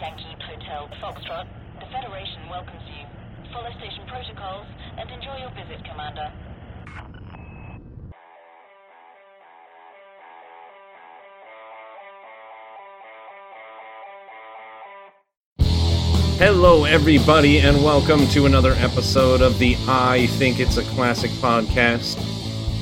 [0.00, 1.46] Yankee Hotel Foxtrot,
[1.80, 3.06] the Federation welcomes you.
[3.50, 4.66] Follow station protocols
[4.98, 6.30] and enjoy your visit, Commander.
[16.38, 22.22] Hello, everybody, and welcome to another episode of the I Think It's a Classic podcast.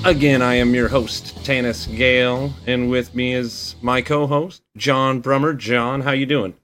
[0.05, 5.56] Again, I am your host, Tanis Gale, and with me is my co-host, John Brummer.
[5.56, 6.55] John, how you doing?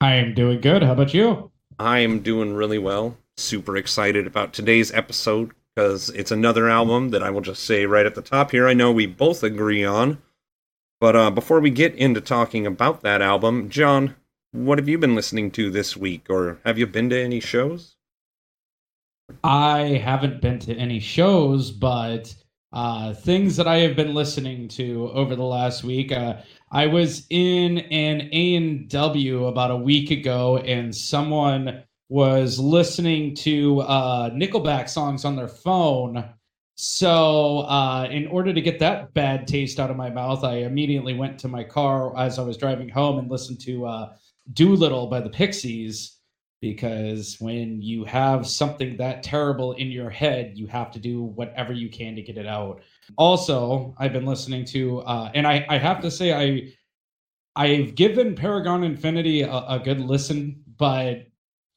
[0.00, 0.82] I am doing good.
[0.82, 1.50] How about you?
[1.78, 3.16] I am doing really well.
[3.36, 8.06] Super excited about today's episode because it's another album that I will just say right
[8.06, 8.68] at the top here.
[8.68, 10.18] I know we both agree on.
[11.00, 14.14] But uh, before we get into talking about that album, John,
[14.52, 17.96] what have you been listening to this week, or have you been to any shows?
[19.42, 22.34] I haven't been to any shows, but
[22.74, 26.10] uh, things that I have been listening to over the last week.
[26.10, 26.38] Uh,
[26.72, 33.36] I was in an A and W about a week ago, and someone was listening
[33.36, 36.24] to uh, Nickelback songs on their phone.
[36.74, 41.14] So, uh, in order to get that bad taste out of my mouth, I immediately
[41.14, 44.12] went to my car as I was driving home and listened to uh,
[44.52, 46.13] "Doolittle" by the Pixies.
[46.64, 51.74] Because when you have something that terrible in your head, you have to do whatever
[51.74, 52.80] you can to get it out.
[53.18, 56.72] Also, I've been listening to, uh, and I, I have to say, I
[57.54, 61.26] I've given Nonagon Infinity a, a good listen, but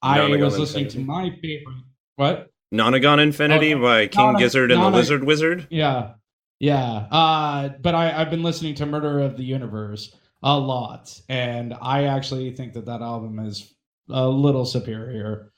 [0.01, 1.05] I Nonagon was listening Infinity.
[1.05, 1.83] to my favorite.
[2.15, 2.49] What?
[2.73, 5.67] Nonagon Infinity Oh, by King Nona- Gizzard and Nona- the Lizard Wizard.
[5.69, 6.13] Yeah,
[6.61, 7.07] yeah.
[7.11, 12.05] Uh, but I, I've been listening to Murder of the Universe a lot, and I
[12.05, 13.73] actually think that that album is
[14.09, 15.51] a little superior.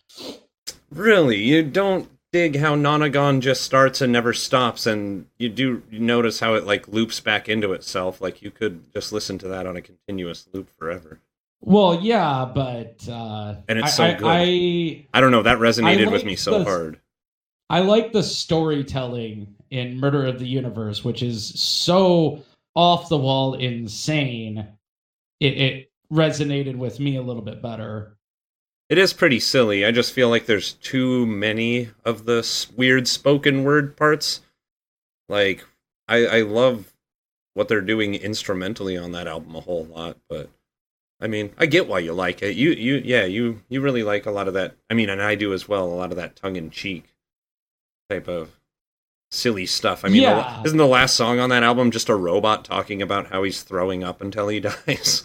[0.91, 6.39] Really, you don't dig how Nonagon just starts and never stops, and you do notice
[6.39, 8.21] how it like loops back into itself.
[8.21, 11.19] Like you could just listen to that on a continuous loop forever.
[11.61, 14.27] Well, yeah, but uh, And it's I, so I, good.
[14.27, 16.99] I I don't know, that resonated I with me so the- hard.
[17.71, 22.41] I like the storytelling in Murder of the Universe, which is so
[22.75, 24.65] off the wall insane.
[25.39, 28.17] It, it resonated with me a little bit better.
[28.89, 29.85] It is pretty silly.
[29.85, 34.41] I just feel like there's too many of the weird spoken word parts.
[35.27, 35.63] Like,
[36.07, 36.91] I, I love
[37.53, 40.49] what they're doing instrumentally on that album a whole lot, but
[41.21, 42.55] I mean, I get why you like it.
[42.55, 44.75] You, you, yeah, you, you really like a lot of that.
[44.89, 45.85] I mean, and I do as well.
[45.85, 47.13] A lot of that tongue in cheek
[48.09, 48.49] type of
[49.29, 50.03] silly stuff.
[50.03, 50.63] I mean, Yeah.
[50.63, 54.03] isn't the last song on that album just a robot talking about how he's throwing
[54.03, 55.23] up until he dies?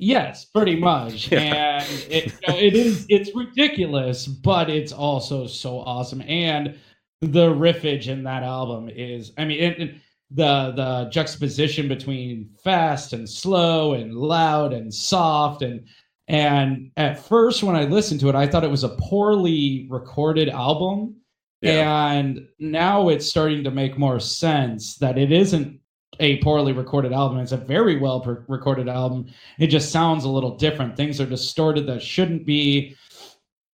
[0.00, 1.30] Yes, pretty much.
[1.32, 1.82] Yeah.
[1.82, 6.22] And it, you know, it is it's ridiculous, but it's also so awesome.
[6.22, 6.78] And
[7.20, 9.94] the riffage in that album is I mean it, it-
[10.32, 15.84] the the juxtaposition between fast and slow and loud and soft and
[16.28, 20.48] and at first when I listened to it, I thought it was a poorly recorded
[20.48, 21.16] album.
[21.64, 25.79] And now it's starting to make more sense that it isn't
[26.20, 27.38] a poorly recorded album.
[27.38, 29.26] It's a very well per- recorded album.
[29.58, 30.96] It just sounds a little different.
[30.96, 32.96] Things are distorted that shouldn't be.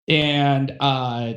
[0.09, 1.34] And uh,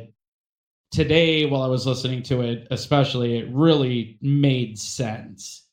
[0.92, 5.64] today, while I was listening to it, especially, it really made sense.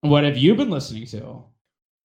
[0.00, 1.44] What have you been listening to?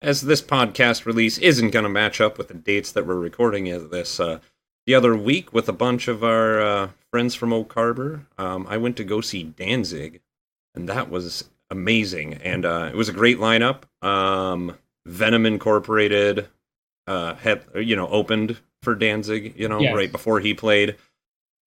[0.01, 3.65] as this podcast release isn't going to match up with the dates that we're recording
[3.89, 4.39] this uh,
[4.87, 8.77] the other week with a bunch of our uh, friends from Oak Harbor, um, I
[8.77, 10.21] went to go see Danzig,
[10.73, 12.35] and that was amazing.
[12.35, 13.83] And uh, it was a great lineup.
[14.05, 14.77] Um,
[15.07, 16.47] Venom Incorporated
[17.07, 19.95] uh, had you know opened for Danzig, you know, Yes.
[19.95, 20.95] right before he played.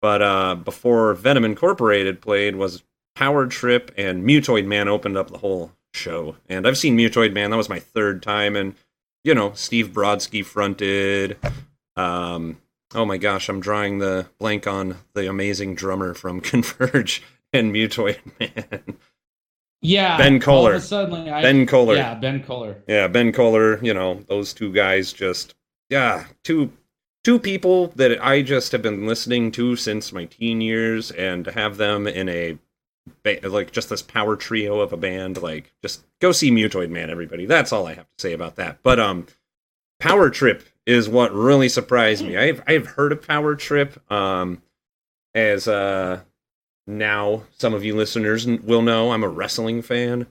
[0.01, 2.83] But uh, before Venom Incorporated played was
[3.17, 6.37] Power Trip and Mutoid Man opened up the whole show.
[6.49, 8.55] And I've seen Mutoid Man, that was my third time.
[8.57, 8.75] And,
[9.23, 11.39] you know, Steve Brodsky fronted.
[11.97, 12.59] Um,
[12.95, 17.23] oh my gosh, I'm drawing the blank on the amazing drummer from Converge
[17.53, 18.99] and Mutoid Man.
[19.85, 20.73] Yeah, Ben Koller.
[20.73, 21.95] of a sudden, I, Ben Koller.
[21.95, 22.83] Yeah, Ben Koller.
[22.89, 25.55] Yeah, Ben Koller, you know, those two guys just
[25.91, 26.73] yeah, two
[27.23, 31.53] two people that I just have been listening to since my teen years and to
[31.53, 32.59] have them in a
[33.43, 37.45] like just this power trio of a band like just go see Mutoid Man everybody.
[37.45, 38.79] That's all I have to say about that.
[38.83, 39.27] But um
[40.01, 42.37] Power Trip is what really surprised me.
[42.39, 44.63] I've I've heard of Power Trip um
[45.35, 46.21] as uh
[46.87, 50.27] now some of you listeners will know I'm a wrestling fan.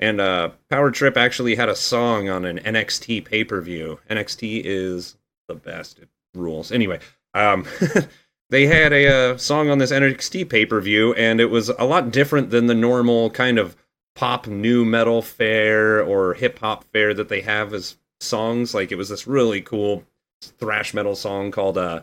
[0.00, 4.00] And uh, Power Trip actually had a song on an NXT pay per view.
[4.10, 5.16] NXT is
[5.46, 6.00] the best.
[6.00, 6.72] It rules.
[6.72, 6.98] Anyway,
[7.34, 7.66] um,
[8.50, 11.84] they had a uh, song on this NXT pay per view, and it was a
[11.84, 13.76] lot different than the normal kind of
[14.14, 18.74] pop new metal fare or hip hop fare that they have as songs.
[18.74, 20.04] Like it was this really cool
[20.42, 22.02] thrash metal song called uh,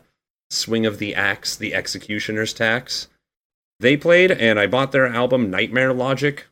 [0.49, 3.09] "Swing of the Axe: The Executioner's Tax."
[3.79, 6.45] They played, and I bought their album Nightmare Logic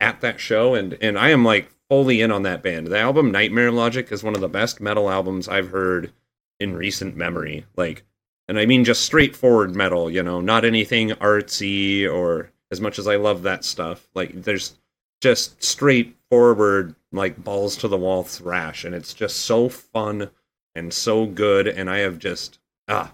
[0.00, 2.88] at that show, and and I am like fully in on that band.
[2.88, 6.12] The album Nightmare Logic is one of the best metal albums I've heard
[6.58, 7.66] in recent memory.
[7.76, 8.04] Like,
[8.48, 13.06] and I mean just straightforward metal, you know, not anything artsy or as much as
[13.06, 14.08] I love that stuff.
[14.14, 14.78] Like, there's
[15.20, 20.30] just straightforward, like balls to the wall thrash, and it's just so fun
[20.74, 21.68] and so good.
[21.68, 22.58] And I have just
[22.88, 23.12] ah,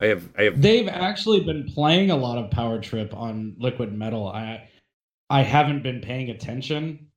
[0.00, 0.60] I have I have.
[0.60, 4.28] They've actually been playing a lot of Power Trip on Liquid Metal.
[4.28, 4.68] I
[5.30, 7.08] I haven't been paying attention.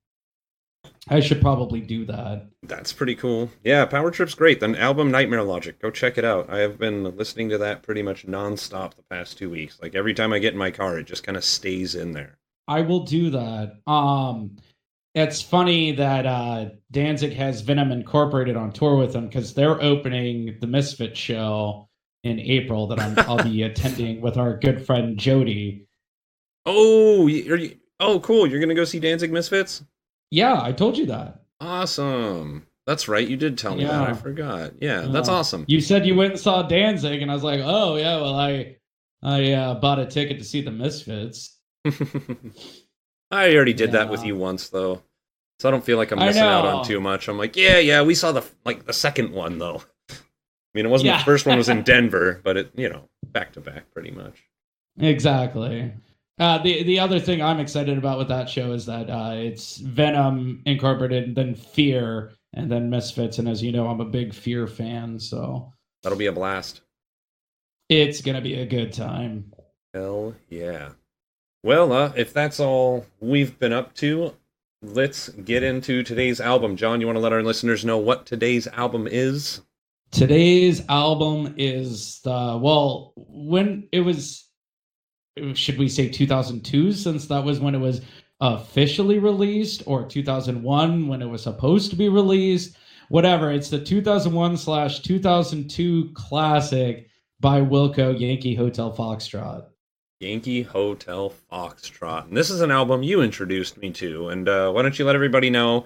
[1.10, 2.48] I should probably do that.
[2.64, 3.50] That's pretty cool.
[3.64, 4.60] Yeah, Power Trip's great.
[4.60, 5.80] The album Nightmare Logic.
[5.80, 6.50] Go check it out.
[6.50, 9.80] I have been listening to that pretty much nonstop the past two weeks.
[9.82, 12.38] Like every time I get in my car, it just kind of stays in there.
[12.68, 13.80] I will do that.
[13.88, 14.56] Um
[15.16, 20.58] it's funny that uh Danzig has Venom Incorporated on tour with them because they're opening
[20.62, 21.89] the Misfit show
[22.24, 25.88] in April that I'm, I'll be attending with our good friend Jody.
[26.66, 28.46] Oh, you, oh, cool!
[28.48, 29.84] You're gonna go see Danzig Misfits?
[30.32, 31.44] Yeah, I told you that.
[31.60, 32.68] Awesome.
[32.86, 33.28] That's right.
[33.28, 34.00] You did tell me yeah.
[34.00, 34.10] that.
[34.10, 34.74] I forgot.
[34.82, 35.66] Yeah, that's awesome.
[35.68, 38.78] You said you went and saw Danzig, and I was like, oh yeah, well I
[39.22, 41.58] I uh, bought a ticket to see the Misfits.
[43.32, 44.00] I already did yeah.
[44.00, 45.04] that with you once though.
[45.60, 47.28] So I don't feel like I'm missing out on too much.
[47.28, 49.84] I'm like, yeah, yeah, we saw the like the second one though.
[50.74, 51.18] I mean, it wasn't yeah.
[51.18, 54.44] the first one was in Denver, but it, you know, back to back pretty much.
[55.00, 55.92] Exactly.
[56.38, 59.78] Uh, the the other thing I'm excited about with that show is that uh, it's
[59.78, 63.40] Venom Incorporated, then Fear, and then Misfits.
[63.40, 66.82] And as you know, I'm a big Fear fan, so that'll be a blast.
[67.90, 69.52] It's gonna be a good time.
[69.94, 70.92] Hell yeah!
[71.64, 74.34] Well, uh, if that's all we've been up to,
[74.82, 76.78] let's get into today's album.
[76.78, 79.62] John, you want to let our listeners know what today's album is?
[80.12, 84.50] Today's album is the well, when it was
[85.54, 88.02] should we say 2002 since that was when it was
[88.42, 92.76] officially released or 2001 when it was supposed to be released?
[93.10, 97.08] Whatever it's the 2001 slash 2002 classic
[97.40, 99.66] by wilco yankee hotel foxtrot.
[100.20, 102.28] Yankee hotel foxtrot.
[102.28, 105.16] And this is an album you introduced me to and uh, why don't you let
[105.16, 105.86] everybody know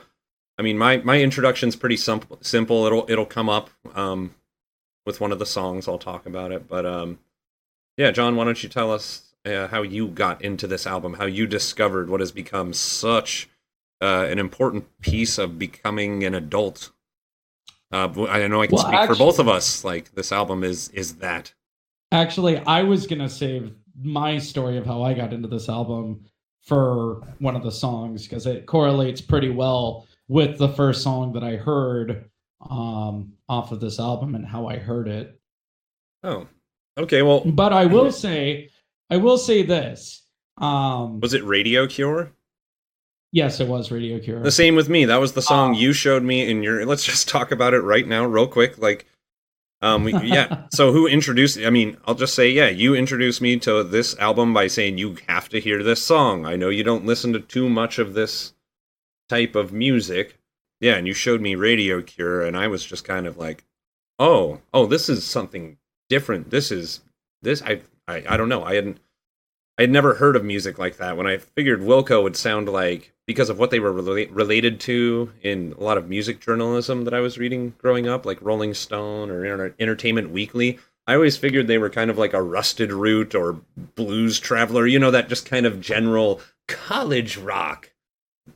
[0.58, 4.34] i mean my my introduction's pretty simple simple it'll it'll come up um,
[5.06, 7.20] with one of the songs i'll talk about it but um,
[7.98, 11.26] yeah john why don't you tell us uh, how you got into this album, how
[11.26, 13.50] you discovered what has become such
[14.02, 16.92] uh, an important piece of becoming an adult.
[17.92, 19.84] Uh, I know I can well, speak actually, for both of us.
[19.84, 21.54] Like this album is is that.
[22.12, 26.26] Actually, I was gonna save my story of how I got into this album
[26.62, 31.44] for one of the songs because it correlates pretty well with the first song that
[31.44, 32.30] I heard
[32.70, 35.40] um, off of this album and how I heard it.
[36.24, 36.48] Oh,
[36.98, 37.22] okay.
[37.22, 38.70] Well, but I will say
[39.10, 40.24] I will say this.
[40.58, 42.32] Um, was it Radio Cure?
[43.32, 44.42] Yes, it was Radio Cure.
[44.42, 45.06] The same with me.
[45.06, 46.86] That was the song um, you showed me in your.
[46.86, 48.78] Let's just talk about it right now, real quick.
[48.78, 49.08] Like,
[49.82, 50.64] um, yeah.
[50.72, 51.58] so who introduced?
[51.60, 55.18] I mean, I'll just say, yeah, you introduced me to this album by saying you
[55.28, 56.46] have to hear this song.
[56.46, 58.54] I know you don't listen to too much of this
[59.34, 60.38] type of music.
[60.80, 63.64] Yeah, and you showed me Radio Cure, and I was just kind of like,
[64.20, 65.78] oh, oh, this is something
[66.10, 66.52] different.
[66.52, 67.02] This is
[67.42, 67.62] this.
[67.62, 68.64] I I, I don't know.
[68.64, 69.00] I hadn't
[69.78, 71.18] I had never heard of music like that.
[71.18, 75.32] When I figured Wilco would sound like because of what they were rela- related to
[75.42, 79.32] in a lot of music journalism that I was reading growing up, like Rolling Stone
[79.32, 80.78] or Inter- Entertainment Weekly.
[81.08, 83.62] I always figured they were kind of like a Rusted Root or
[83.96, 87.93] Blues Traveler, you know, that just kind of general college rock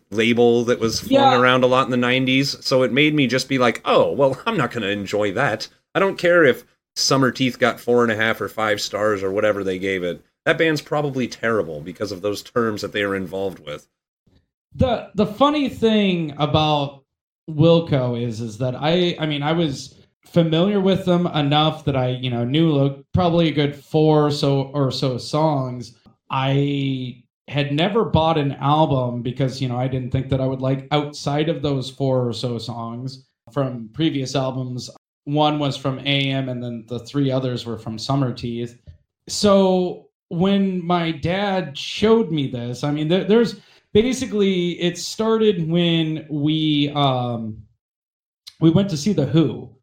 [0.10, 1.40] label that was flung yeah.
[1.40, 2.64] around a lot in the 90s.
[2.64, 5.68] So it made me just be like, oh, well, I'm not going to enjoy that.
[5.94, 9.64] I don't care if Summerteeth got four and a half or five stars or whatever
[9.64, 10.24] they gave it.
[10.46, 13.88] That band's probably terrible because of those terms that they are involved with.
[14.74, 17.04] The the funny thing about
[17.50, 19.96] Wilco is is that I I mean I was
[20.26, 24.64] familiar with them enough that I you know knew probably a good four or so
[24.74, 25.96] or so songs.
[26.30, 30.62] I had never bought an album because you know I didn't think that I would
[30.62, 34.90] like outside of those four or so songs from previous albums
[35.28, 38.80] one was from AM, and then the three others were from Summerteeth.
[39.28, 43.60] So when my dad showed me this, I mean, there, there's
[43.92, 47.62] basically it started when we um,
[48.62, 49.76] we went to see the Who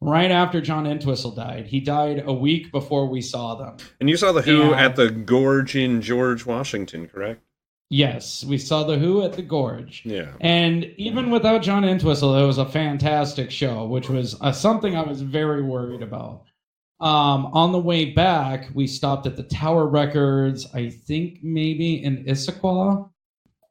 [0.00, 1.66] right after John Entwistle died.
[1.66, 3.76] He died a week before we saw them.
[4.00, 7.42] And you saw the Who and, at the Gorge in George Washington, correct?
[7.90, 10.02] Yes, we saw the Who at the Gorge.
[10.04, 10.32] Yeah.
[10.40, 15.02] And even without John Entwistle, it was a fantastic show, which was uh, something I
[15.02, 16.44] was very worried about.
[17.00, 22.24] Um, on the way back, we stopped at the Tower Records, I think maybe in
[22.24, 23.08] Issaquah.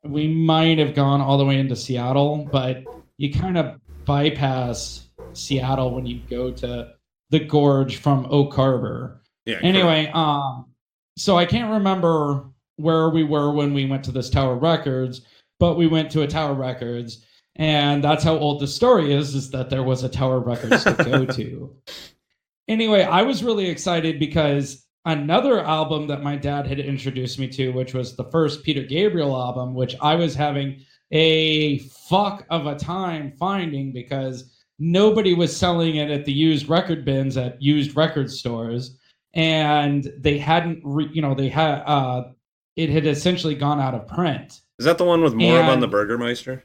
[0.03, 2.85] We might have gone all the way into Seattle, but
[3.17, 5.06] you kind of bypass
[5.37, 6.93] Seattle when you go to
[7.29, 9.21] the gorge from Oak Harbor.
[9.45, 9.59] Yeah.
[9.61, 10.65] Anyway, um,
[11.17, 12.45] so I can't remember
[12.77, 15.21] where we were when we went to this Tower Records,
[15.59, 17.25] but we went to a Tower Records,
[17.55, 20.93] and that's how old the story is: is that there was a Tower Records to
[20.93, 21.75] go to.
[22.69, 27.69] Anyway, I was really excited because another album that my dad had introduced me to,
[27.69, 31.79] which was the first Peter Gabriel album, which I was having a
[32.09, 37.35] fuck of a time finding because nobody was selling it at the used record bins
[37.37, 38.97] at used record stores
[39.33, 42.23] and they hadn't re- you know they had uh
[42.75, 46.63] it had essentially gone out of print Is that the one with Moribund the Burgermeister?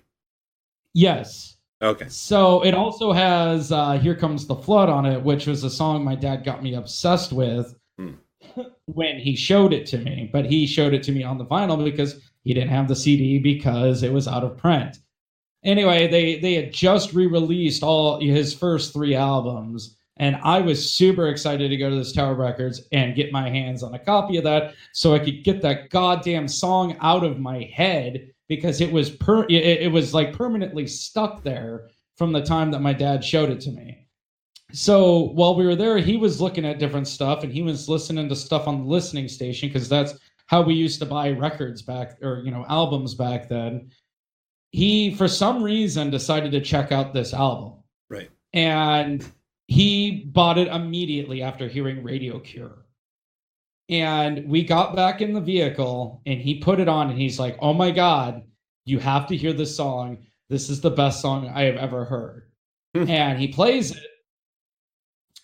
[0.94, 2.06] yes Okay.
[2.08, 6.04] so it also has uh here comes the flood on it which was a song
[6.04, 8.12] my dad got me obsessed with Hmm.
[8.86, 11.82] when he showed it to me but he showed it to me on the vinyl
[11.82, 14.98] because he didn't have the cd because it was out of print
[15.64, 21.28] anyway they they had just re-released all his first three albums and i was super
[21.28, 24.44] excited to go to this tower records and get my hands on a copy of
[24.44, 29.08] that so i could get that goddamn song out of my head because it was
[29.08, 33.48] per it, it was like permanently stuck there from the time that my dad showed
[33.48, 34.06] it to me.
[34.74, 38.28] So while we were there he was looking at different stuff and he was listening
[38.28, 40.14] to stuff on the listening station because that's
[40.46, 43.90] how we used to buy records back or you know albums back then
[44.72, 47.74] he for some reason decided to check out this album.
[48.10, 48.30] Right.
[48.52, 49.24] and
[49.68, 52.84] he bought it immediately after hearing radio cure.
[53.88, 57.56] And we got back in the vehicle and he put it on and he's like
[57.60, 58.42] oh my god
[58.84, 60.18] you have to hear this song.
[60.50, 62.50] This is the best song i have ever heard.
[62.94, 63.08] Hmm.
[63.08, 64.06] and he plays it.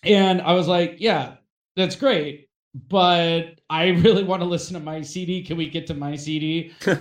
[0.03, 1.35] And i was like yeah
[1.75, 2.49] that's great
[2.87, 6.73] but i really want to listen to my cd can we get to my cd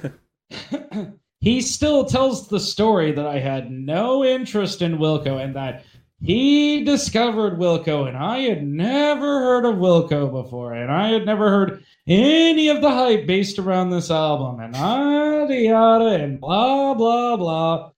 [1.41, 5.85] he still tells the story that I had no interest in Wilco and that
[6.21, 11.49] he discovered Wilco and I had never heard of Wilco before and I had never
[11.49, 17.37] heard any of the hype based around this album and yada yada and blah blah
[17.37, 17.91] blah.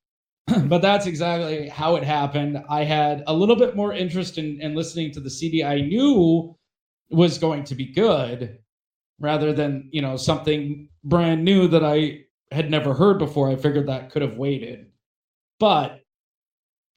[0.65, 2.63] but that's exactly how it happened.
[2.69, 6.57] I had a little bit more interest in, in listening to the CD I knew
[7.11, 8.59] was going to be good
[9.19, 13.49] rather than, you know, something brand new that I had never heard before.
[13.49, 14.87] I figured that could have waited.
[15.59, 16.01] But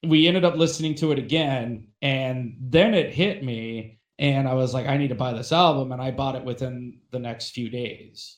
[0.05, 4.74] we ended up listening to it again, and then it hit me, and I was
[4.74, 7.69] like, I need to buy this album, and I bought it within the next few
[7.69, 8.38] days.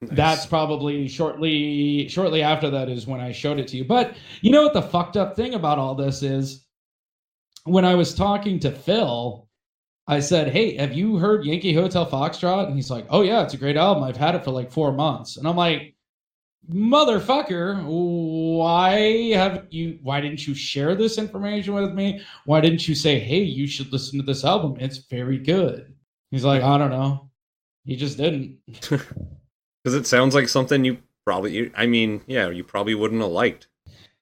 [0.00, 3.84] That's probably shortly shortly after that is when I showed it to you.
[3.84, 6.66] But you know what the fucked up thing about all this is?
[7.64, 9.47] When I was talking to Phil,
[10.08, 13.54] I said, "Hey, have you heard Yankee Hotel Foxtrot?" And he's like, "Oh yeah, it's
[13.54, 14.02] a great album.
[14.02, 15.94] I've had it for like 4 months." And I'm like,
[16.72, 22.22] "Motherfucker, why haven't you why didn't you share this information with me?
[22.44, 24.76] Why didn't you say, "Hey, you should listen to this album.
[24.80, 25.94] It's very good."
[26.30, 27.30] He's like, "I don't know."
[27.84, 28.58] He just didn't.
[29.84, 33.30] Because it sounds like something you probably, you, I mean, yeah, you probably wouldn't have
[33.30, 33.68] liked.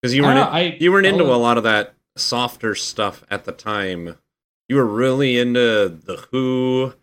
[0.01, 3.25] Because you weren't, in- I- you weren't into I'll- a lot of that softer stuff
[3.31, 4.17] at the time.
[4.69, 6.95] You were really into the Who.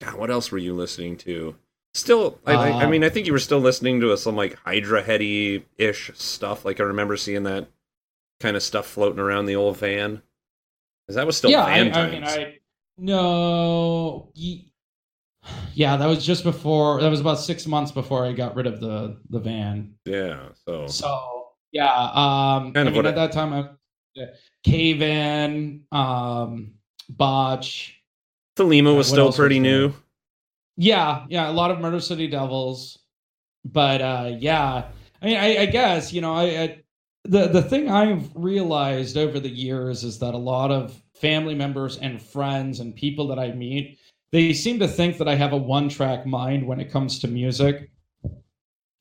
[0.00, 1.56] God, what else were you listening to?
[1.94, 4.54] Still, I, I, I Uh, mean, I think you were still listening to some like
[4.64, 6.64] Hydra heady ish stuff.
[6.64, 7.68] Like I remember seeing that
[8.40, 10.22] kind of stuff floating around the old van.
[11.06, 12.12] Because that was still yeah, van I times.
[12.12, 12.58] mean, I
[12.98, 14.72] no, ye-
[15.74, 17.00] yeah, that was just before.
[17.00, 19.94] That was about six months before I got rid of the the van.
[20.04, 23.70] yeah, so So yeah, um, Kind I mean, at that time, I
[24.64, 26.74] cave in, um,
[27.08, 27.98] botch.
[28.56, 29.94] Thelema Uh, was still pretty was new.
[30.76, 32.98] Yeah, yeah, a lot of Murder City Devils,
[33.64, 34.84] but uh, yeah,
[35.20, 36.78] I mean, I, I guess you know, I, I
[37.24, 41.98] the the thing I've realized over the years is that a lot of family members
[41.98, 43.98] and friends and people that I meet,
[44.32, 47.28] they seem to think that I have a one track mind when it comes to
[47.28, 47.90] music,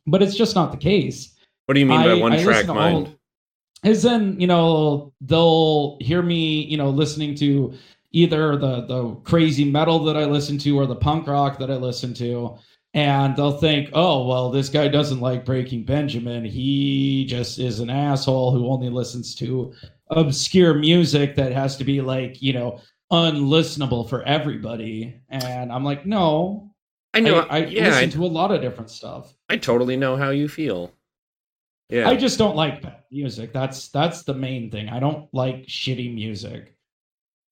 [0.06, 1.36] but it's just not the case.
[1.66, 3.08] What do you mean by one track mind?
[3.08, 3.16] all-
[3.84, 7.74] as in you know they'll hear me you know listening to
[8.12, 11.76] either the the crazy metal that i listen to or the punk rock that i
[11.76, 12.56] listen to
[12.94, 17.90] and they'll think oh well this guy doesn't like breaking benjamin he just is an
[17.90, 19.74] asshole who only listens to
[20.10, 22.80] obscure music that has to be like you know
[23.12, 26.68] unlistenable for everybody and i'm like no
[27.14, 27.40] I know.
[27.40, 29.34] I, I yeah, listen I, to a lot of different stuff.
[29.50, 30.94] I totally know how you feel.
[31.92, 32.10] Yeah.
[32.10, 33.52] I just don't like bad music.
[33.52, 34.88] That's that's the main thing.
[34.88, 36.74] I don't like shitty music.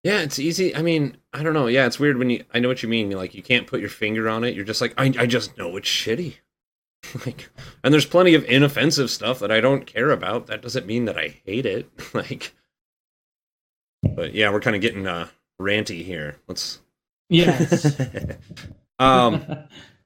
[0.03, 0.74] Yeah, it's easy.
[0.74, 1.67] I mean, I don't know.
[1.67, 2.46] Yeah, it's weird when you.
[2.53, 3.12] I know what you mean.
[3.12, 4.55] Like you can't put your finger on it.
[4.55, 6.36] You're just like, I, I just know it's shitty.
[7.25, 7.50] like,
[7.84, 10.48] and there's plenty of inoffensive stuff that I don't care about.
[10.48, 11.89] That doesn't mean that I hate it.
[12.13, 12.53] like,
[14.03, 15.27] but yeah, we're kind of getting uh
[15.62, 16.38] ranty here.
[16.48, 16.79] Let's.
[17.27, 18.00] Yes.
[19.00, 19.46] um.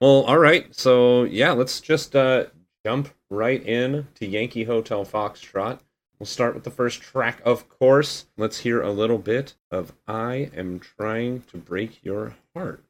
[0.02, 0.74] Well, all right.
[0.75, 2.46] So yeah, let's just uh
[2.84, 5.80] jump right in to Yankee Hotel Foxtrot.
[6.20, 8.28] We'll start with the first track, of course.
[8.38, 12.84] Let's hear a little bit of I Am Trying to Break Your Heart.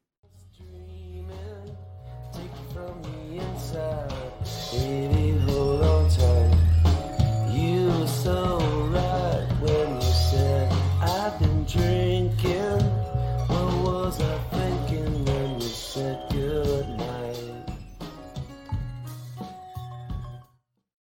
[2.34, 3.02] Take it from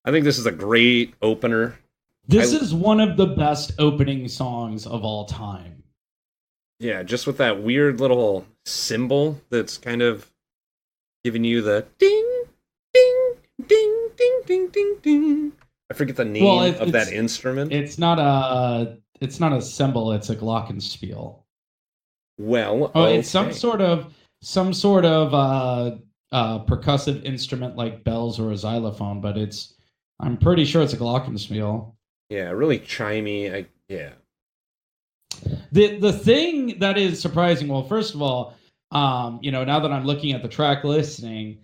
[0.04, 1.78] I think this is a great opener.
[2.26, 5.82] this I- is one of the best opening songs of all time.
[6.80, 10.30] Yeah, just with that weird little cymbal that's kind of
[11.24, 12.44] giving you the ding,
[12.92, 13.34] ding,
[13.66, 15.52] ding, ding, ding, ding, ding.
[15.90, 17.72] I forget the name Well, it- of that instrument.
[17.72, 20.10] It's not a it's not a cymbal.
[20.12, 21.38] it's a glockenspiel.
[22.38, 25.96] well, Oh, it's some sort of some sort of uh
[26.32, 29.74] uh percussive instrument like bells or a xylophone, but it's
[30.22, 31.92] I'm pretty sure it's a glockenspiel.
[32.30, 33.52] Yeah, really chimey.
[33.52, 34.12] I yeah.
[35.72, 38.54] The the thing that is surprising, well, first of all,
[38.92, 41.58] um, you know, now that I'm looking at the track listing,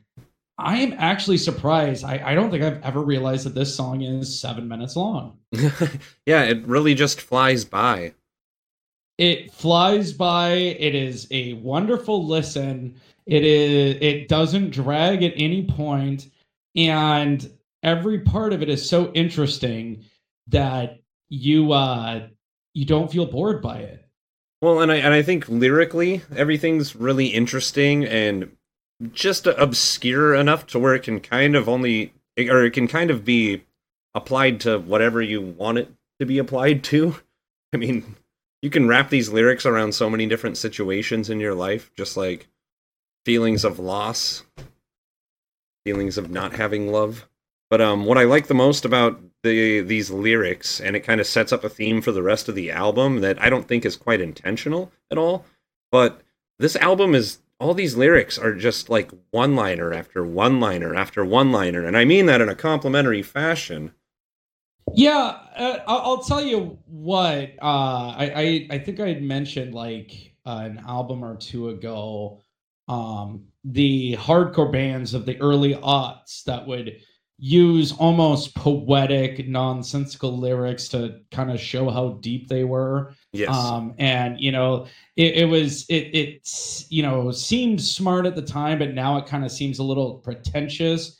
[0.58, 2.04] I am actually surprised.
[2.04, 5.38] I, I don't think I've ever realized that this song is seven minutes long.
[6.26, 8.14] yeah, it really just flies by.
[9.18, 10.50] It flies by.
[10.50, 12.96] It is a wonderful listen.
[13.26, 16.30] It is it doesn't drag at any point,
[16.74, 17.48] and
[17.82, 20.04] every part of it is so interesting
[20.48, 22.26] that you uh
[22.74, 24.04] you don't feel bored by it.
[24.60, 28.56] Well, and I and I think lyrically everything's really interesting and
[29.12, 33.24] just obscure enough to where it can kind of only or it can kind of
[33.24, 33.64] be
[34.14, 37.16] applied to whatever you want it to be applied to.
[37.72, 38.16] I mean,
[38.62, 42.48] you can wrap these lyrics around so many different situations in your life, just like
[43.24, 44.42] feelings of loss,
[45.84, 47.27] feelings of not having love.
[47.70, 51.26] But um, what I like the most about the these lyrics, and it kind of
[51.26, 53.96] sets up a theme for the rest of the album that I don't think is
[53.96, 55.44] quite intentional at all.
[55.92, 56.22] But
[56.58, 61.24] this album is all these lyrics are just like one liner after one liner after
[61.24, 63.92] one liner, and I mean that in a complimentary fashion.
[64.94, 67.50] Yeah, uh, I'll, tell you what.
[67.60, 72.40] Uh, I, I I think I had mentioned like uh, an album or two ago,
[72.88, 77.00] um, the hardcore bands of the early aughts that would
[77.38, 83.14] use almost poetic, nonsensical lyrics to kind of show how deep they were.
[83.32, 83.54] Yes.
[83.54, 88.42] Um, and you know, it, it was it it you know seemed smart at the
[88.42, 91.16] time, but now it kind of seems a little pretentious.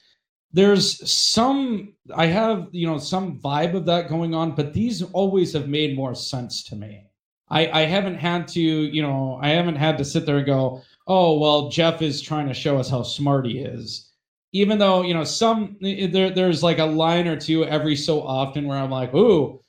[0.53, 5.53] There's some I have you know some vibe of that going on, but these always
[5.53, 7.05] have made more sense to me.
[7.49, 10.83] I I haven't had to you know I haven't had to sit there and go,
[11.07, 14.08] oh well, Jeff is trying to show us how smart he is.
[14.53, 18.67] Even though you know some there there's like a line or two every so often
[18.67, 19.61] where I'm like, ooh,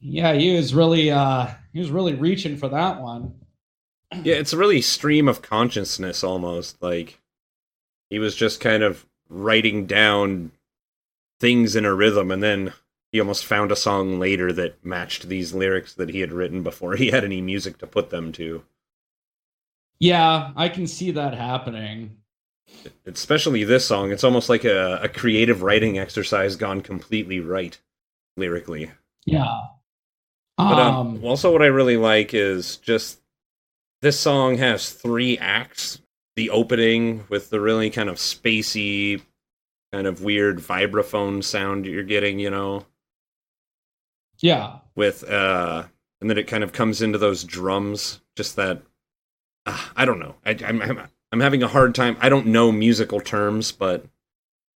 [0.00, 3.34] yeah, he was really uh he was really reaching for that one.
[4.12, 6.82] Yeah, it's really stream of consciousness almost.
[6.82, 7.20] Like
[8.08, 10.50] he was just kind of writing down
[11.38, 12.72] things in a rhythm and then
[13.12, 16.94] he almost found a song later that matched these lyrics that he had written before
[16.96, 18.64] he had any music to put them to.
[19.98, 22.16] Yeah, I can see that happening.
[23.06, 27.78] Especially this song, it's almost like a, a creative writing exercise gone completely right
[28.36, 28.90] lyrically.
[29.26, 29.60] Yeah.
[30.56, 33.20] But um, Um, also, what I really like is just
[34.02, 36.00] this song has three acts.
[36.36, 39.20] The opening with the really kind of spacey,
[39.92, 42.86] kind of weird vibraphone sound you're getting, you know,
[44.38, 44.78] yeah.
[44.94, 45.84] with uh,
[46.20, 48.20] and then it kind of comes into those drums.
[48.36, 48.80] Just that,
[49.66, 50.36] uh, I don't know.
[50.46, 52.16] I, I'm, I'm I'm having a hard time.
[52.20, 54.04] I don't know musical terms, but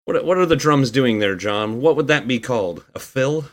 [0.05, 1.81] what what are the drums doing there, John?
[1.81, 2.85] What would that be called?
[2.93, 3.45] A fill?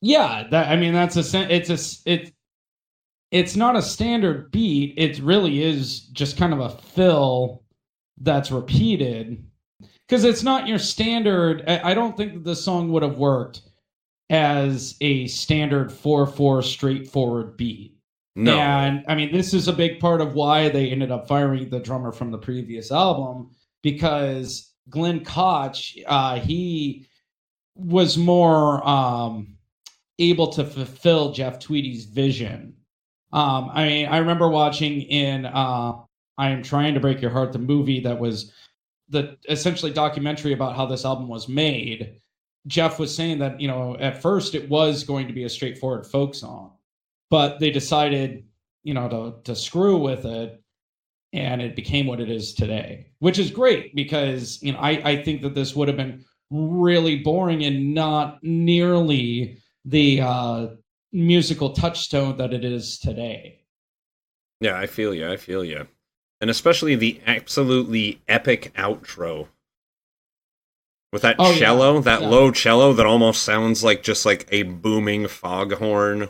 [0.00, 2.32] Yeah, that I mean that's a it's a it's
[3.30, 4.94] it's not a standard beat.
[4.96, 7.62] It really is just kind of a fill
[8.18, 9.44] that's repeated
[10.06, 11.64] because it's not your standard.
[11.68, 13.62] I, I don't think that the song would have worked
[14.28, 17.96] as a standard four four straightforward beat.
[18.34, 18.58] No.
[18.58, 21.80] And I mean, this is a big part of why they ended up firing the
[21.80, 23.50] drummer from the previous album
[23.82, 27.06] because Glenn Kotche, uh, he
[27.74, 29.56] was more um,
[30.18, 32.74] able to fulfill Jeff Tweedy's vision.
[33.32, 35.92] Um, I mean, I remember watching in uh,
[36.38, 38.52] I Am Trying to Break Your Heart, the movie that was
[39.08, 42.16] the essentially documentary about how this album was made.
[42.66, 46.06] Jeff was saying that, you know, at first it was going to be a straightforward
[46.06, 46.72] folk song
[47.32, 48.44] but they decided,
[48.82, 50.62] you know, to to screw with it,
[51.32, 55.22] and it became what it is today, which is great because you know I I
[55.24, 60.66] think that this would have been really boring and not nearly the uh,
[61.12, 63.64] musical touchstone that it is today.
[64.60, 65.32] Yeah, I feel you.
[65.32, 65.88] I feel you.
[66.42, 69.48] And especially the absolutely epic outro.
[71.14, 71.58] With that Oh, yeah.
[71.58, 72.28] cello, that Yeah.
[72.28, 76.28] low cello that almost sounds like just like a booming foghorn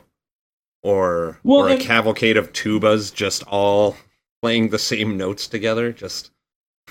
[0.82, 3.96] or Well, or a and- cavalcade of tubas just all
[4.40, 5.92] playing the same notes together.
[5.92, 6.30] Just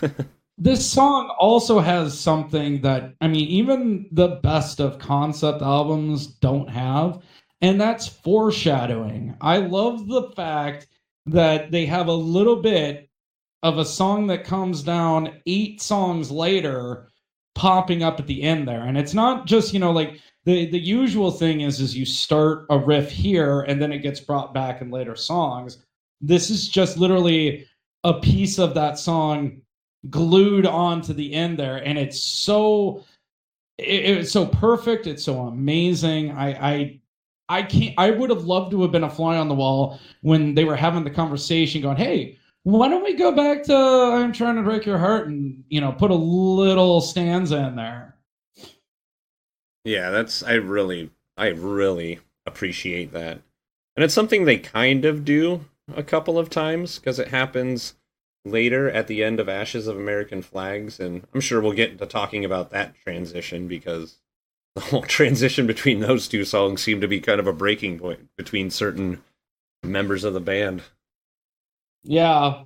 [0.57, 6.69] This song also has something that I mean, even the best of concept albums don't
[6.69, 7.23] have,
[7.61, 9.35] and that's foreshadowing.
[9.41, 10.87] I love the fact
[11.25, 13.09] that they have a little bit
[13.63, 17.07] of a song that comes down eight songs later
[17.55, 20.79] popping up at the end there and it's not just you know like the the
[20.79, 24.81] usual thing is is you start a riff here and then it gets brought back
[24.81, 25.83] in later songs.
[26.19, 27.67] This is just literally
[28.03, 29.61] a piece of that song
[30.09, 33.03] glued onto the end there and it's so
[33.77, 35.07] it, it's so perfect.
[35.07, 36.31] It's so amazing.
[36.31, 37.01] I i
[37.49, 40.55] i can't i would have loved to have been a fly on the wall when
[40.55, 44.55] they were having the conversation going hey why don't we go back to i'm trying
[44.55, 48.10] to break your heart and you know put a little stanza in there
[49.83, 53.41] yeah, that's I really I really appreciate that.
[53.95, 57.95] And it's something they kind of do a couple of times because it happens
[58.45, 62.05] later at the end of Ashes of American Flags and I'm sure we'll get into
[62.05, 64.17] talking about that transition because
[64.75, 68.29] the whole transition between those two songs seemed to be kind of a breaking point
[68.37, 69.21] between certain
[69.83, 70.81] members of the band.
[72.03, 72.63] yeah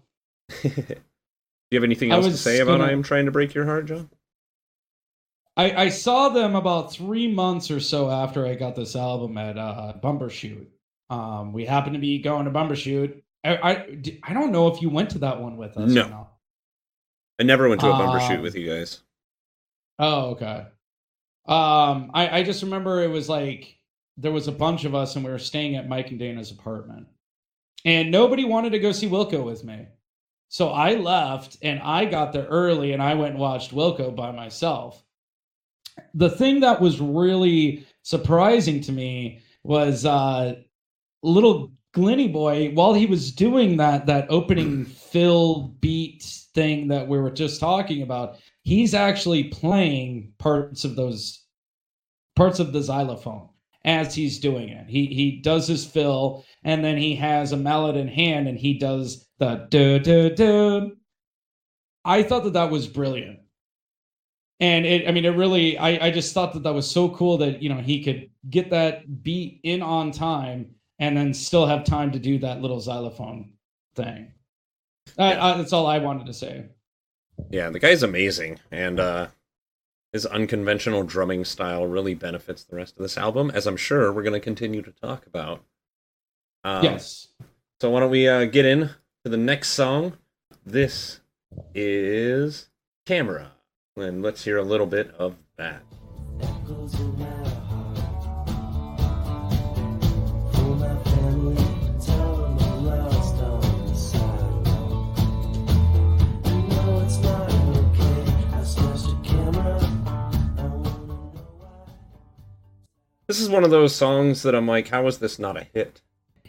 [0.63, 3.65] Do you have anything else to say about gonna- I Am Trying to Break Your
[3.65, 4.09] Heart, John?
[5.57, 9.57] I, I saw them about three months or so after I got this album at
[9.57, 10.67] uh, Bumbershoot.
[11.09, 13.21] Um, we happened to be going to Bumbershoot.
[13.43, 15.89] I, I I don't know if you went to that one with us.
[15.91, 16.05] No.
[16.05, 16.31] Or not.
[17.39, 19.01] I never went to a bumper Um, shoot with you guys.
[19.99, 20.65] Oh, okay.
[21.47, 23.77] Um, I, I just remember it was like
[24.17, 27.07] there was a bunch of us and we were staying at Mike and Dana's apartment.
[27.83, 29.87] And nobody wanted to go see Wilco with me.
[30.47, 34.31] So I left and I got there early and I went and watched Wilco by
[34.31, 35.03] myself.
[36.15, 40.55] The thing that was really surprising to me was uh
[41.23, 46.23] little Glenny boy, while he was doing that that opening fill beat
[46.53, 51.45] thing that we were just talking about, he's actually playing parts of those
[52.35, 53.47] parts of the xylophone
[53.85, 54.89] as he's doing it.
[54.89, 58.77] He he does his fill and then he has a mallet in hand and he
[58.77, 60.97] does the do do do.
[62.03, 63.39] I thought that that was brilliant.
[64.59, 67.37] And it I mean it really I I just thought that that was so cool
[67.39, 71.83] that you know he could get that beat in on time and then still have
[71.83, 73.53] time to do that little xylophone
[73.95, 74.31] thing.
[75.17, 76.65] Uh, uh, that's all I wanted to say.
[77.49, 79.27] Yeah, the guy's amazing, and uh,
[80.13, 84.23] his unconventional drumming style really benefits the rest of this album, as I'm sure we're
[84.23, 85.63] going to continue to talk about.
[86.63, 87.27] Um, yes.
[87.81, 88.89] So why don't we uh, get in
[89.23, 90.13] to the next song?
[90.65, 91.19] This
[91.73, 92.69] is
[93.05, 93.51] Camera,
[93.97, 95.81] and let's hear a little bit of that.
[96.41, 97.97] Echoes in my heart.
[100.53, 101.55] For my family,
[102.05, 105.17] tell them I'm lost on the sidewalk.
[106.45, 108.33] You know it's not okay.
[108.53, 109.79] I snatched a camera.
[110.05, 111.67] I wanna know why.
[113.27, 116.01] This is one of those songs that I'm like, how is this not a hit?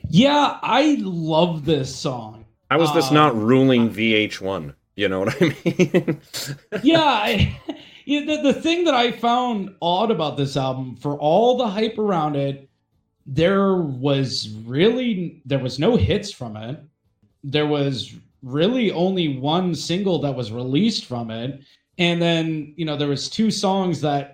[0.09, 2.45] Yeah, I love this song.
[2.73, 4.75] How is this Um, not ruling VH1?
[4.97, 6.21] You know what I mean?
[6.83, 7.61] yeah, I,
[8.07, 11.99] yeah the, the thing that I found odd about this album, for all the hype
[11.99, 12.69] around it,
[13.27, 16.81] there was really there was no hits from it.
[17.45, 21.61] There was really only one single that was released from it,
[21.99, 24.33] and then you know there was two songs that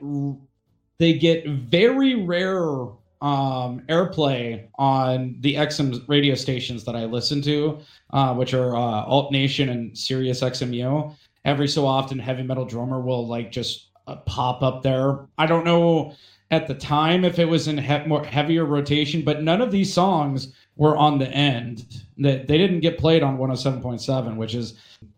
[0.98, 2.86] they get very rare
[3.22, 7.78] um, airplay on the XM radio stations that I listen to,
[8.10, 11.14] uh, which are uh, Alt Nation and Sirius XMU.
[11.44, 15.20] Every so often, Heavy Metal Drummer will like just uh, pop up there.
[15.38, 16.14] I don't know
[16.50, 19.92] at the time if it was in he- more heavier rotation, but none of these
[19.92, 22.02] songs were on the end.
[22.18, 24.74] That they didn't get played on 107.7, which is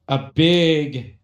[0.09, 1.17] a big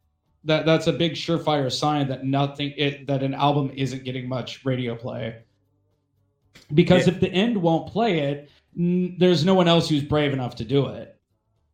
[0.44, 4.64] that that's a big surefire sign that nothing it, that an album isn't getting much
[4.64, 5.42] radio play.
[6.72, 7.14] Because Yeah.
[7.14, 10.64] if the end won't play it, n- there's no one else who's brave enough to
[10.64, 11.16] do it.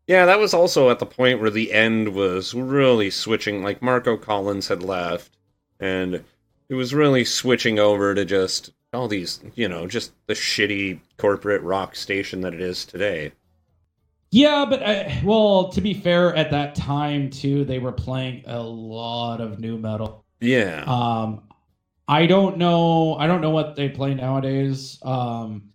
[0.07, 3.62] Yeah, that was also at the point where the end was really switching.
[3.62, 5.37] Like Marco Collins had left,
[5.81, 6.23] and
[6.69, 11.62] it was really switching over to just all these, you know, just the shitty corporate
[11.62, 13.33] rock station that it is today.
[14.31, 18.62] Yeah, but I, well, to be fair, at that time too, they were playing a
[18.62, 20.25] lot of new metal.
[20.41, 20.85] Yeah.
[20.87, 21.43] Um,
[22.09, 23.14] I don't know.
[23.16, 24.99] I don't know what they play nowadays.
[25.03, 25.71] Um,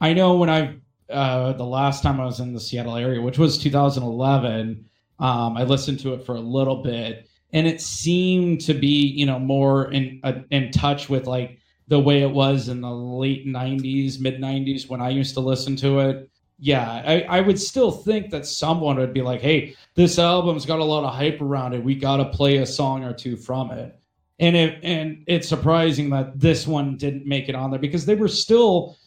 [0.00, 0.76] I know when I
[1.10, 4.84] uh, the last time I was in the Seattle area, which was 2011,
[5.18, 9.24] um, I listened to it for a little bit, and it seemed to be you
[9.26, 11.58] know more in uh, in touch with like
[11.88, 15.76] the way it was in the late 90s, mid 90s when I used to listen
[15.76, 16.30] to it.
[16.58, 20.80] Yeah, I, I would still think that someone would be like, "Hey, this album's got
[20.80, 21.82] a lot of hype around it.
[21.82, 23.98] We got to play a song or two from it."
[24.42, 28.16] And it and it's surprising that this one didn't make it on there because they
[28.16, 28.98] were still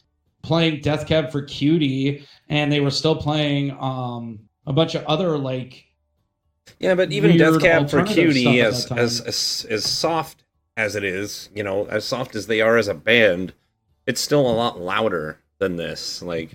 [0.42, 5.38] playing Death Cab for Cutie and they were still playing um a bunch of other
[5.38, 5.86] like
[6.80, 10.44] Yeah, but even Death Cab for Cutie, as, as as as soft
[10.78, 13.54] as it is, you know, as soft as they are as a band,
[14.08, 16.22] it's still a lot louder than this.
[16.22, 16.52] Like,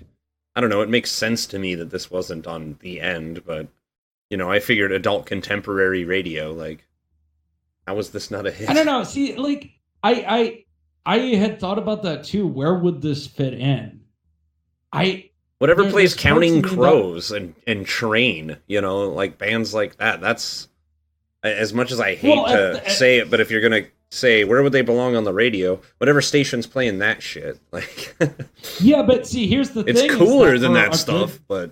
[0.55, 3.67] I don't know, it makes sense to me that this wasn't on the end, but
[4.31, 6.51] you know, I figured adult contemporary radio.
[6.51, 6.87] Like,
[7.87, 8.69] how was this not a hit?
[8.69, 9.03] I don't know.
[9.03, 9.71] See, like
[10.03, 10.65] I
[11.05, 12.47] I I had thought about that too.
[12.47, 14.01] Where would this fit in?
[14.93, 19.97] I Whatever plays Counting in that- Crows and and Train, you know, like bands like
[19.97, 20.19] that.
[20.21, 20.67] That's
[21.43, 24.43] as much as I hate Well, to at say it, but if you're gonna say
[24.43, 28.15] where would they belong on the radio, whatever station's playing that shit, like
[28.79, 31.39] yeah, but see, here's the it's thing: is cooler than that a good- stuff.
[31.47, 31.71] But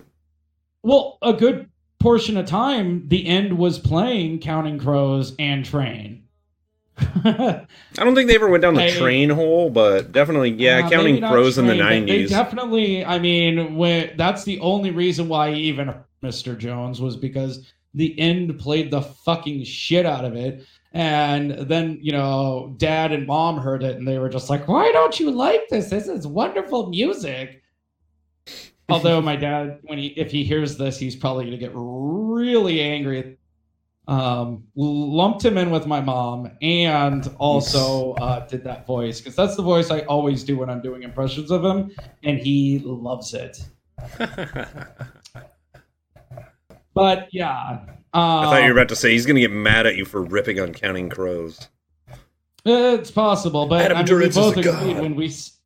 [0.82, 1.68] well, a good
[2.00, 6.24] portion of time, the end was playing Counting Crows and Train.
[6.98, 9.70] I don't think they ever went down the train hole.
[9.70, 12.30] But definitely, yeah, Uh, Counting Crows in the Train, but They nineties.
[12.30, 16.58] definitely, I mean, when, that's the only reason why even Mr.
[16.58, 20.66] Jones was because the end played the fucking shit out of it.
[20.92, 24.90] And then, you know, dad and mom heard it and they were just like, why
[24.92, 25.88] don't you like this?
[25.88, 27.62] This is wonderful music.
[28.92, 33.36] Although my dad, when he if he hears this, he's probably gonna get really angry.
[34.08, 39.54] Um, lumped him in with my mom and also uh, did that voice because that's
[39.54, 41.92] the voice I always do when I'm doing impressions of him,
[42.24, 43.58] and he loves it.
[46.94, 49.96] But yeah, I um, thought you were about to say he's gonna get mad at
[49.96, 51.68] you for ripping on Counting Crows.
[52.64, 55.59] It's possible, but Adam I mean, we both a agreed when we s-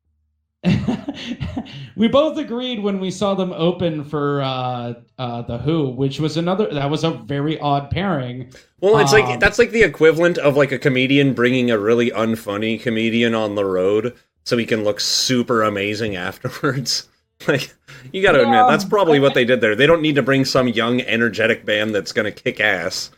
[1.95, 6.37] we both agreed when we saw them open for uh, uh, the Who, which was
[6.37, 8.51] another that was a very odd pairing.
[8.81, 12.11] Well, it's Um, like that's like the equivalent of like a comedian bringing a really
[12.11, 17.07] unfunny comedian on the road so he can look super amazing afterwards.
[17.49, 17.75] Like
[18.13, 19.75] you got to admit that's probably what they did there.
[19.75, 23.11] They don't need to bring some young energetic band that's going to kick ass.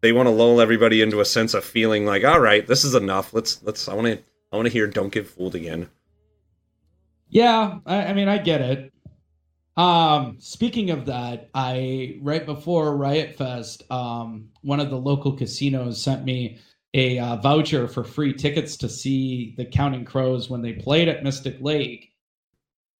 [0.00, 2.94] They want to lull everybody into a sense of feeling like, "All right, this is
[2.94, 3.34] enough.
[3.34, 4.18] Let's let's I want to
[4.50, 5.90] I want to hear Don't Get Fooled again."
[7.30, 8.92] Yeah, I, I mean, I get it.
[9.76, 16.02] Um, speaking of that, I right before Riot Fest, um, one of the local casinos
[16.02, 16.58] sent me
[16.94, 21.22] a uh, voucher for free tickets to see the Counting Crows when they played at
[21.22, 22.12] Mystic Lake.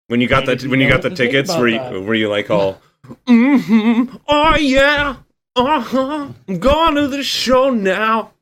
[0.06, 2.00] When you got the when you got the what to think tickets, were you that.
[2.00, 2.80] were you like all,
[3.26, 5.16] mm-hmm, oh yeah,
[5.56, 8.32] uh huh, I'm going to the show now.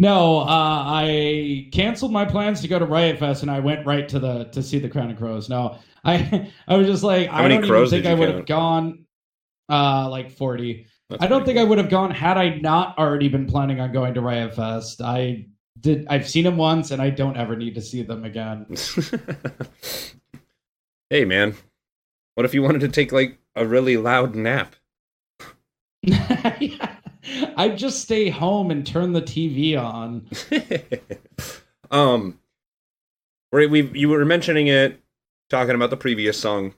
[0.00, 4.08] No, uh, I canceled my plans to go to Riot Fest, and I went right
[4.08, 5.50] to the to see the Crown of Crows.
[5.50, 9.04] No, I I was just like, I don't even think I would have gone,
[9.68, 10.86] uh, like forty.
[11.10, 13.92] That's I don't think I would have gone had I not already been planning on
[13.92, 15.02] going to Riot Fest.
[15.02, 16.06] I did.
[16.08, 18.68] I've seen them once, and I don't ever need to see them again.
[21.10, 21.54] hey man,
[22.36, 24.76] what if you wanted to take like a really loud nap?
[27.60, 30.26] I'd just stay home and turn the TV on.
[31.90, 32.38] um,
[33.50, 34.98] where we you were mentioning it,
[35.50, 36.72] talking about the previous song,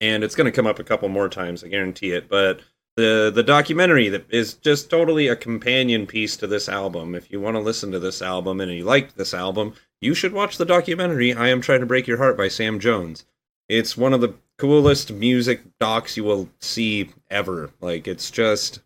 [0.00, 1.62] and it's going to come up a couple more times.
[1.62, 2.28] I guarantee it.
[2.28, 2.62] But
[2.96, 7.14] the the documentary that is just totally a companion piece to this album.
[7.14, 10.32] If you want to listen to this album and you like this album, you should
[10.32, 11.32] watch the documentary.
[11.32, 13.24] I am trying to break your heart by Sam Jones.
[13.68, 17.70] It's one of the coolest music docs you will see ever.
[17.80, 18.80] Like it's just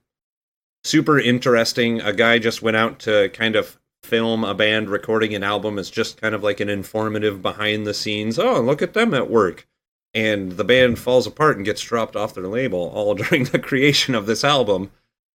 [0.84, 2.00] super interesting.
[2.00, 5.90] A guy just went out to kind of film a band recording an album It's
[5.90, 8.38] just kind of like an informative behind the scenes.
[8.38, 9.66] Oh, look at them at work.
[10.12, 14.14] and the band falls apart and gets dropped off their label all during the creation
[14.14, 14.90] of this album.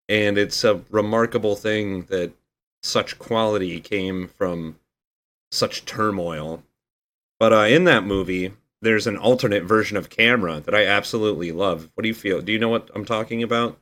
[0.07, 2.31] And it's a remarkable thing that
[2.83, 4.77] such quality came from
[5.51, 6.63] such turmoil.
[7.39, 11.89] But uh, in that movie, there's an alternate version of Camera that I absolutely love.
[11.95, 12.41] What do you feel?
[12.41, 13.77] Do you know what I'm talking about?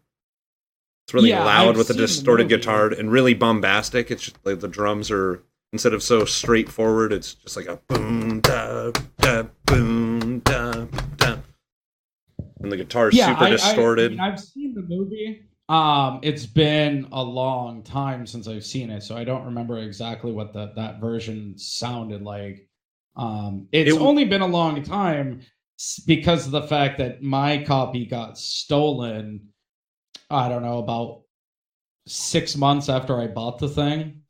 [1.10, 4.12] It's really Yeah, loud I've with a seen the distorted guitar and really bombastic.
[4.12, 5.42] It's just, like the drums are
[5.74, 10.86] instead of so straightforward, it's just like a boom da da boom da
[11.18, 11.38] da,
[12.62, 14.20] and the guitar's super I- distorted.
[14.20, 15.46] I, I've seen the movie.
[15.68, 20.32] Um, it's been a long time since I've seen it, so I don't remember exactly
[20.32, 22.68] what that that version sounded like.
[23.16, 25.42] Um, it's It only been a long time
[26.06, 29.48] because of the fact that my copy got stolen.
[30.30, 31.22] I don't know about
[32.08, 34.22] six months after I bought the thing.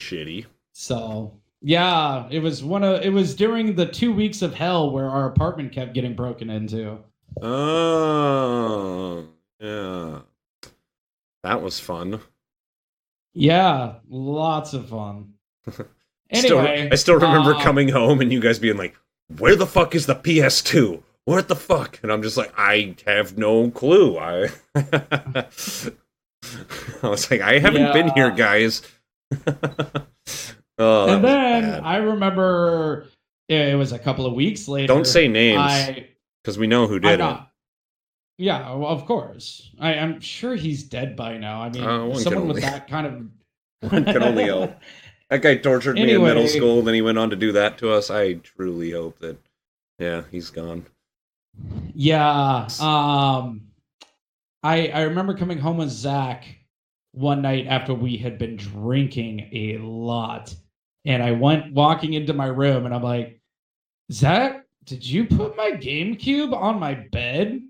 [0.00, 0.46] Shitty.
[0.72, 5.08] So yeah, it was one of it was during the two weeks of hell where
[5.08, 6.98] our apartment kept getting broken into.
[7.42, 9.26] Oh,
[9.60, 10.20] yeah.
[11.42, 12.20] That was fun.
[13.32, 15.34] Yeah, lots of fun.
[15.66, 18.96] Still- Anyway, I still remember uh, coming home and you guys being like,
[19.38, 21.02] "Where the fuck is the PS2?
[21.26, 25.46] What the fuck?" And I'm just like, "I have no clue." I, I
[27.02, 28.82] was like, "I haven't been here, guys."
[30.78, 31.82] oh, and then bad.
[31.82, 33.06] I remember
[33.48, 34.86] it was a couple of weeks later.
[34.86, 35.98] don't say names
[36.42, 37.38] because we know who did it.
[38.36, 39.70] Yeah, well, of course.
[39.78, 41.62] I, I'm sure he's dead by now.
[41.62, 43.12] I mean, Uh, someone only- with that kind of
[43.92, 44.74] One can only hope.
[45.30, 47.90] That guy tortured me in middle school, then he went on to do that to
[47.92, 48.10] us.
[48.10, 49.38] I truly hope that,
[49.98, 50.86] yeah, he's gone.
[51.94, 52.66] Yeah.
[52.80, 53.68] Um
[54.62, 56.44] I I remember coming home with Zach
[57.12, 60.54] one night after we had been drinking a lot.
[61.04, 63.40] And I went walking into my room and I'm like,
[64.10, 67.60] Zach, did you put my GameCube on my bed?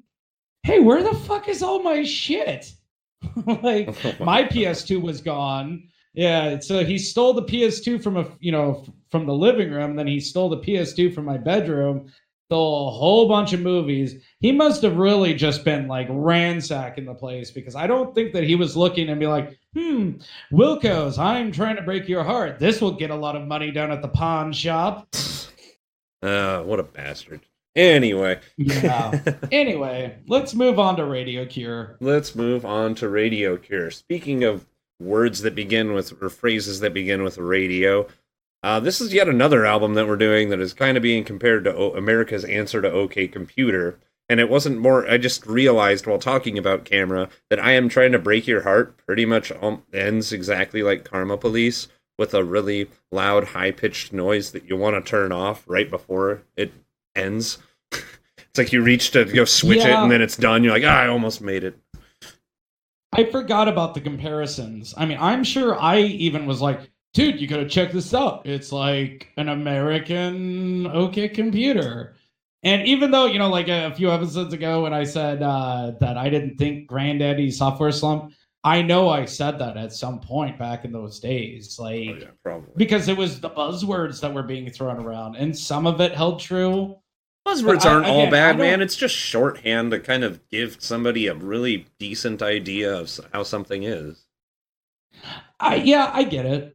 [0.62, 2.72] Hey, where the fuck is all my shit?
[3.62, 3.88] like
[4.20, 5.88] my PS2 was gone.
[6.14, 10.06] Yeah, so he stole the PS2 from a you know from the living room, then
[10.06, 12.10] he stole the PS2 from my bedroom.
[12.50, 14.16] A whole bunch of movies.
[14.38, 18.44] He must have really just been like ransacking the place because I don't think that
[18.44, 20.12] he was looking and be like, "Hmm,
[20.52, 22.58] Wilco's, I'm trying to break your heart.
[22.60, 25.08] This will get a lot of money down at the pawn shop."
[26.22, 27.42] Uh, what a bastard.
[27.76, 29.20] Anyway, Yeah.
[29.52, 31.98] anyway, let's move on to Radio Cure.
[32.00, 33.90] let's move on to Radio Cure.
[33.90, 34.64] Speaking of
[34.98, 38.06] words that begin with, or phrases that begin with radio,
[38.64, 41.64] uh, this is yet another album that we're doing that is kind of being compared
[41.64, 43.98] to o- America's answer to OK Computer.
[44.26, 48.12] And it wasn't more, I just realized while talking about Kamera that I Am Trying
[48.12, 52.88] to Break Your Heart pretty much um, ends exactly like Karma Police with a really
[53.12, 56.72] loud, high pitched noise that you want to turn off right before it
[57.14, 57.58] ends.
[57.92, 60.64] it's like you reach to go switch it and then it's done.
[60.64, 61.78] You're like, ah, I almost made it.
[63.12, 64.94] I forgot about the comparisons.
[64.96, 68.46] I mean, I'm sure I even was like, dude, you gotta check this out.
[68.46, 72.16] It's like an American OK computer.
[72.62, 76.16] And even though, you know, like a few episodes ago when I said uh, that
[76.16, 78.32] I didn't think Grandaddy Sophtware Slump,
[78.64, 81.78] I know I said that at some point back in those days.
[81.78, 82.72] Like, Oh, yeah, probably.
[82.76, 86.40] because it was the buzzwords that were being thrown around, and some of it held
[86.40, 86.96] true.
[87.46, 88.80] Buzzwords aren't all again, bad, man.
[88.80, 93.82] It's just shorthand to kind of give somebody a really decent idea of how something
[93.82, 94.24] is.
[95.60, 96.73] I yeah, I get it.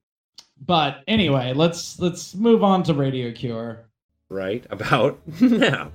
[0.65, 3.85] But anyway, let's let's move on to Radio Cure.
[4.29, 4.65] Right?
[4.69, 5.91] About now.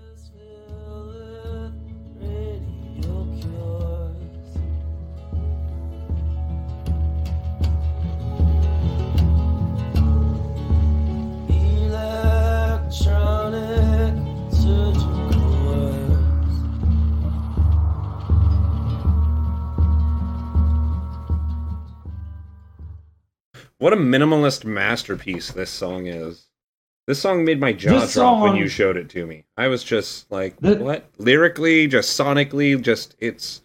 [23.85, 26.47] What a minimalist masterpiece this song is.
[27.07, 29.45] This song made my jaw This drop when you showed it to me.
[29.59, 31.11] I was just like, The- what?
[31.19, 33.61] Lyrically, just sonically, just it's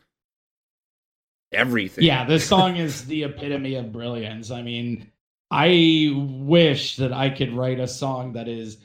[1.54, 2.04] everything.
[2.04, 4.52] Yeah, this song is the epitome of brilliance.
[4.52, 5.10] I mean,
[5.52, 8.78] I wish that I could write a song that is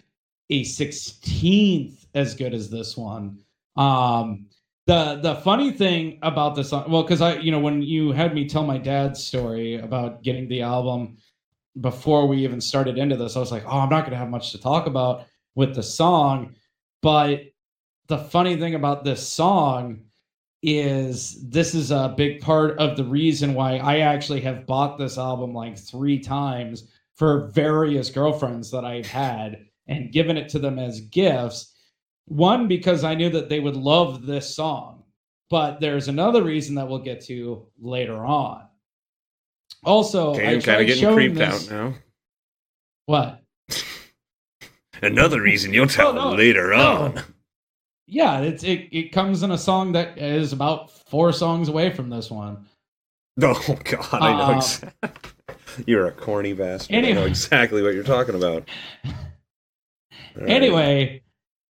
[0.50, 3.40] a 16th as good as this one.
[3.74, 4.46] Um
[4.86, 8.34] the the funny thing about this song, well, because I, you know, when you had
[8.34, 11.16] me tell my dad's story about getting the album
[11.80, 14.52] before we even started into this, I was like, oh, I'm not gonna have much
[14.52, 16.54] to talk about with the song.
[17.02, 17.42] But
[18.08, 20.02] the funny thing about this song
[20.62, 25.18] is this is a big part of the reason why I actually have bought this
[25.18, 30.78] album like three times for various girlfriends that I've had and given it to them
[30.78, 31.74] as gifts
[32.26, 35.04] One, because I knew that they would love this song,
[35.50, 38.66] but there's another reason that we'll get to later on.
[39.84, 41.94] Also, Okay, I I'm kind of getting creeped this- out now.
[43.06, 43.42] What?
[45.02, 46.76] Another reason you'll tell no, later no.
[47.16, 47.22] on.
[48.06, 52.10] Yeah, it's it, it comes in a song that is about four songs away from
[52.10, 52.66] this one.
[53.42, 55.10] Oh God, I know Uh, exactly.
[55.86, 57.04] You're a corny bastard.
[57.04, 58.68] I know exactly what you're talking about.
[60.36, 60.48] Right.
[60.48, 61.22] Anyway,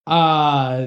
[0.07, 0.87] uh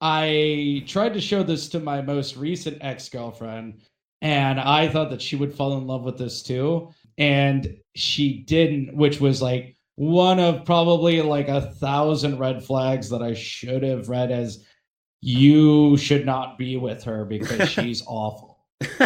[0.00, 3.82] I tried to show this to my most recent ex-girlfriend
[4.22, 8.96] and I thought that she would fall in love with this too and she didn't
[8.96, 14.08] which was like one of probably like a thousand red flags that I should have
[14.08, 14.64] read as
[15.22, 18.58] you should not be with her because she's awful.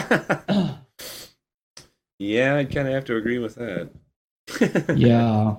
[2.19, 3.91] yeah, I'd kind of have to agree with that.
[4.97, 5.55] yeah.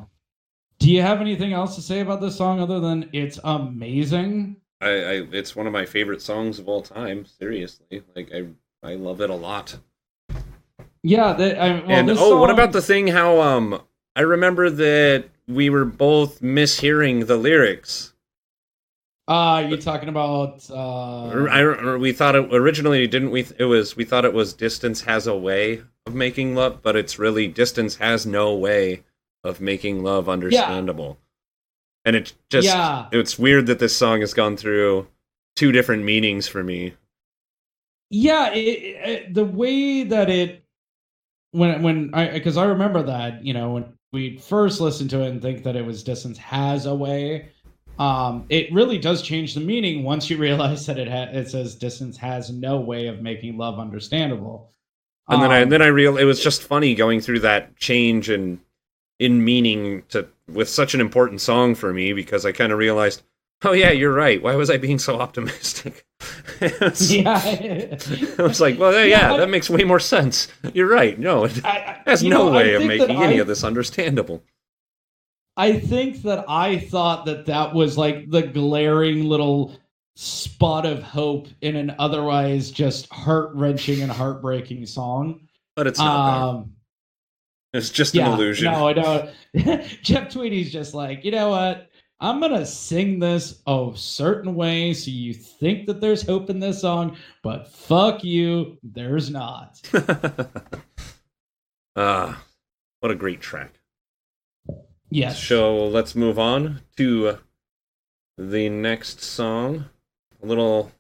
[0.80, 4.58] Do you have anything else to say about this song other than it's amazing?
[4.82, 7.26] I, I, it's one of my favorite songs of all time.
[7.26, 8.48] Seriously, like I,
[8.84, 9.78] I love it a lot.
[11.04, 13.08] Yeah, the, I, well, and oh, what about the thing?
[13.08, 13.82] How um,
[14.16, 18.14] I remember that we were both mishearing the lyrics.
[19.28, 23.46] Uh, you talking about uh I, we thought it originally didn't we?
[23.58, 27.20] It was we thought it was distance has a way of making love, but it's
[27.20, 29.04] really distance has no way
[29.44, 31.18] of making love understandable.
[32.04, 33.08] And it just Yeah.
[33.12, 35.08] it's weird that this song has gone through
[35.56, 36.94] two different meanings for me.
[38.12, 40.66] Yeah, it, it, the way that it
[41.52, 45.30] when when I because I remember that, you know, when we first listened to it
[45.30, 47.50] and think that it was distance has a way,
[48.00, 51.76] um it really does change the meaning once you realize that it ha- it says
[51.76, 54.72] distance has no way of making love understandable.
[55.30, 58.30] And then I Um, then I real it was just funny going through that change
[58.30, 58.60] in
[59.20, 63.24] in meaning to with such an important song for me because I kind of realized,
[63.64, 64.42] oh yeah, you're right.
[64.42, 66.06] Why was I being so optimistic?
[66.82, 67.38] was, yeah.
[68.38, 70.48] I was like, well, yeah, Yeah, that makes way more sense.
[70.74, 71.18] You're right.
[71.18, 74.44] No, it I, has no know, way of making any I- of this understandable.
[75.58, 79.76] I think that I thought that that was like the glaring little
[80.16, 85.42] spot of hope in an otherwise just heart wrenching and heartbreaking song.
[85.76, 86.50] But it's not.
[86.50, 86.74] Um,
[87.74, 88.72] It's just yeah, an illusion.
[88.72, 89.30] no, I don't.
[90.02, 91.90] Jeff Tweedy's just like, you know what?
[92.22, 96.80] I'm gonna sing this a certain way so you think that there's hope in this
[96.80, 99.82] song, but fuck you, there's not.
[101.96, 102.46] Ah,
[103.02, 103.74] what a great track.
[105.10, 105.44] Yes.
[105.44, 107.38] So let's move on to
[108.38, 109.86] the next song.
[110.42, 110.92] A little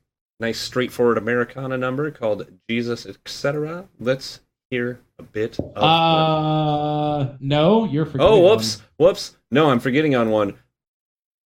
[0.41, 3.88] nice, straightforward Americana number called Jesus, etc.
[3.99, 5.78] Let's hear a bit of.
[5.78, 8.28] Uh, no, you're forgetting.
[8.28, 8.57] oh, one.
[8.57, 9.38] whoops, whoops.
[9.49, 10.55] No, I'm forgetting on one.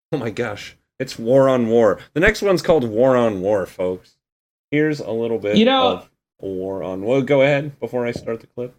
[0.13, 1.99] Oh my gosh, it's War on War.
[2.15, 4.17] The next one's called War on War, folks.
[4.71, 7.03] Here's a little bit You know- of War on.
[7.03, 8.75] Well, go ahead before I start the clip.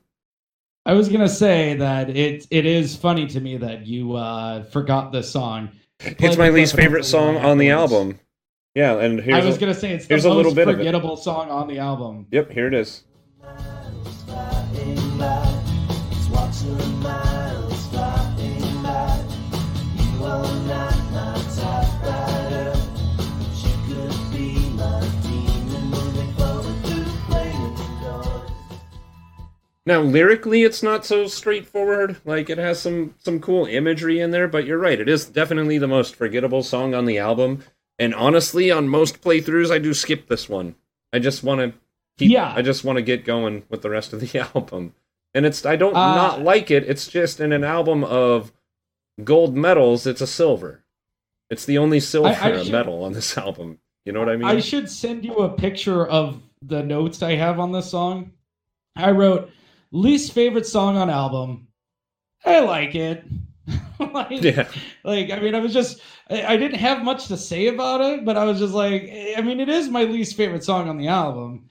[0.85, 5.11] I was gonna say that it it is funny to me that you uh forgot
[5.11, 5.69] this song.
[5.99, 8.19] It's my least favorite song on the album.
[8.73, 10.75] Yeah, and here's I was a- gonna say it's the here's a little bit of
[10.75, 10.77] it.
[10.77, 12.25] forgettable song on the album.
[12.31, 13.03] Yep, here it is.
[29.85, 32.17] Now lyrically, it's not so straightforward.
[32.25, 34.99] Like it has some some cool imagery in there, but you're right.
[34.99, 37.63] It is definitely the most forgettable song on the album.
[37.97, 40.75] And honestly, on most playthroughs, I do skip this one.
[41.11, 41.79] I just want to
[42.17, 42.31] keep.
[42.31, 42.53] Yeah.
[42.55, 44.93] I just want to get going with the rest of the album.
[45.33, 46.83] And it's I don't Uh, not like it.
[46.87, 48.51] It's just in an album of
[49.23, 50.05] gold medals.
[50.05, 50.83] It's a silver.
[51.49, 53.79] It's the only silver I should- medal on this album.
[54.05, 54.47] You know what I mean?
[54.47, 58.31] I should send you a picture of the notes I have on this song.
[58.95, 59.51] I wrote
[59.91, 61.67] least favorite song on album.
[62.45, 63.23] I like it.
[63.99, 64.67] like, yeah.
[65.03, 68.25] like I mean, I was just I, I didn't have much to say about it,
[68.25, 69.03] but I was just like,
[69.37, 71.69] I mean, it is my least favorite song on the album.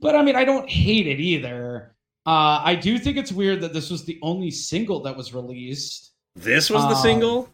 [0.00, 1.94] But I mean, I don't hate it either.
[2.26, 6.12] Uh, I do think it's weird that this was the only single that was released.
[6.36, 7.48] This was the Um, single.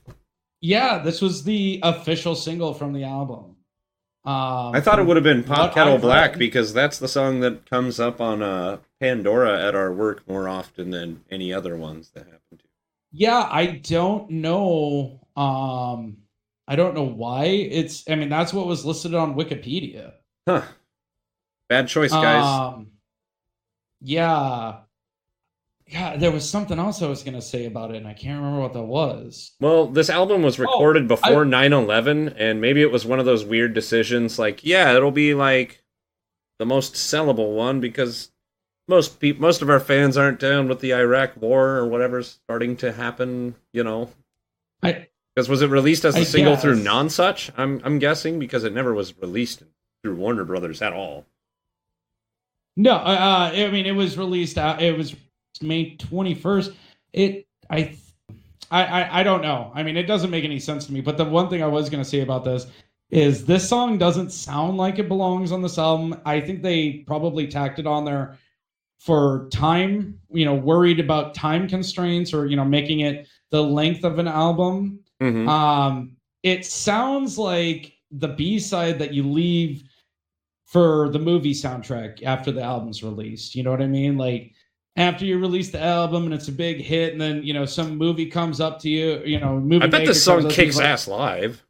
[0.60, 3.55] Yeah, this was the official single from the album.
[4.26, 7.06] Um, I thought it would have been what Kettle I've Black read- because that's the
[7.06, 11.76] song that comes up on uh, Pandora at our work more often than any other
[11.76, 12.64] ones that happen to.
[13.12, 15.20] Yeah, I don't know.
[15.36, 16.18] Um,
[16.66, 18.02] I don't know why it's.
[18.10, 20.14] I mean, that's what was listed on Wikipedia.
[20.48, 20.62] Huh.
[21.68, 22.44] Bad choice, guys.
[22.44, 22.88] Um,
[24.00, 24.78] yeah.
[25.92, 28.60] God, there was something else I was gonna say about it, and I can't remember
[28.60, 29.52] what that was.
[29.60, 33.24] Well, this album was recorded I- before 9 11, and maybe it was one of
[33.26, 35.82] those weird decisions like, yeah, it'll be like
[36.58, 38.32] the most sellable one because
[38.88, 42.76] most peop most of our fans aren't down with the Iraq war or whatever's starting
[42.78, 44.10] to happen, you know.
[44.82, 46.86] I Because was it released as a I single through guess.
[46.86, 47.50] Nonesuch?
[47.56, 49.62] I'm I'm guessing because it never was released
[50.02, 51.26] through Warner Brothers at all.
[52.76, 54.82] no, uh, uh, I mean it was released out.
[54.82, 55.14] It was
[55.62, 56.72] May twenty first.
[57.12, 57.96] It I,
[58.70, 59.70] I I I don't know.
[59.74, 61.00] I mean it doesn't make any sense to me.
[61.00, 62.66] But the one thing I was gonna say about this
[63.10, 66.20] is this song doesn't sound like it belongs on this album.
[66.24, 68.38] I think they probably tacked it on there
[68.98, 70.18] for time.
[70.30, 74.28] You know, worried about time constraints or you know making it the length of an
[74.28, 75.00] album.
[75.22, 75.48] Mhm.
[75.48, 79.84] Um, it sounds like the B side that you leave
[80.64, 83.54] for the movie soundtrack after the album's released.
[83.54, 84.18] You know what I mean?
[84.18, 84.52] Like
[84.96, 87.96] after you release the album and it's a big hit, and then you know some
[87.96, 89.22] movie comes up to you.
[89.24, 89.84] You know, movie.
[89.84, 91.62] I bet this song kicks like, ass live.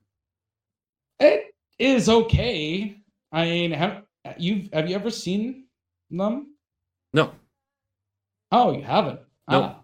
[1.18, 2.96] It is okay.
[3.32, 4.02] I mean, have
[4.38, 5.64] you have you ever seen
[6.10, 6.54] them?
[7.12, 7.32] No.
[8.52, 9.20] Oh, you haven't.
[9.50, 9.76] Nope.
[9.76, 9.82] Ah.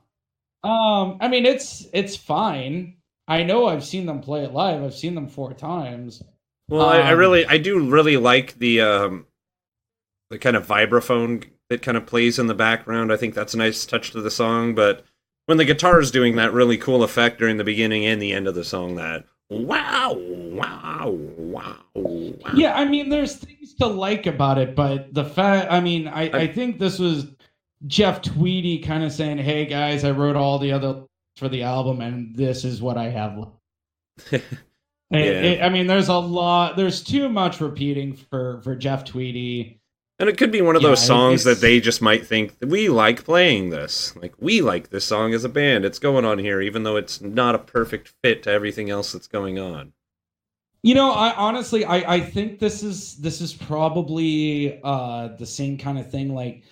[0.64, 2.96] Um, I mean, it's it's fine.
[3.26, 4.82] I know I've seen them play it live.
[4.82, 6.22] I've seen them four times.
[6.68, 9.26] Well, I, I Um, really, I do really like the um,
[10.30, 13.12] the kind of vibraphone that kind of plays in the background.
[13.12, 14.74] I think that's a nice touch to the song.
[14.74, 15.04] But
[15.46, 18.46] when the guitar is doing that really cool effect during the beginning and the end
[18.46, 21.08] of the song, that wow, wow,
[21.38, 22.50] wow, wow.
[22.54, 26.28] Yeah, I mean, there's things to like about it, but the fact, I mean, I,
[26.28, 27.26] I, I- think this was
[27.86, 31.04] Jeff Tweedy kind of saying, "Hey guys, I wrote all the other
[31.36, 34.44] for the album, and this is what I have." left."
[35.14, 35.30] And Yeah.
[35.42, 36.74] it- I mean, there's a lot.
[36.76, 39.78] There's too much repeating for for Jeff Tweedy.
[40.22, 42.88] And it could be one of Yeah, those songs that they just might think we
[42.88, 44.14] like playing this.
[44.14, 45.84] Like we like this song as a band.
[45.84, 49.26] It's going on here, even though it's not a perfect fit to everything else that's
[49.26, 49.94] going on.
[50.84, 55.76] You know, I honestly, I I think this is this is probably uh the same
[55.76, 56.62] kind of thing, like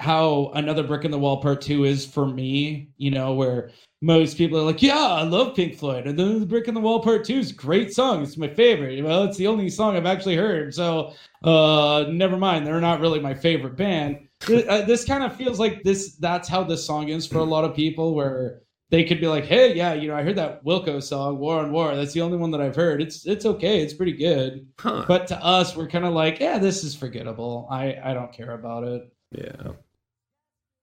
[0.00, 2.88] how another brick in the wall part two is for me.
[2.96, 3.70] You know, where
[4.00, 6.80] most people are like, "Yeah, I love Pink Floyd," and then the brick in the
[6.80, 8.22] wall part two is a great song.
[8.22, 9.04] It's my favorite.
[9.04, 11.12] Well, it's the only song I've actually heard, so
[11.44, 12.66] uh, never mind.
[12.66, 14.26] They're not really my favorite band.
[14.48, 16.14] Uh, this kind of feels like this.
[16.16, 19.44] That's how this song is for a lot of people, where they could be like,
[19.44, 21.94] "Hey, yeah, you know, I heard that Wilco song, War on War.
[21.94, 23.02] That's the only one that I've heard.
[23.02, 23.82] It's it's okay.
[23.82, 25.04] It's pretty good." Huh.
[25.06, 27.68] But to us, we're kind of like, "Yeah, this is forgettable.
[27.70, 29.72] I I don't care about it." Yeah.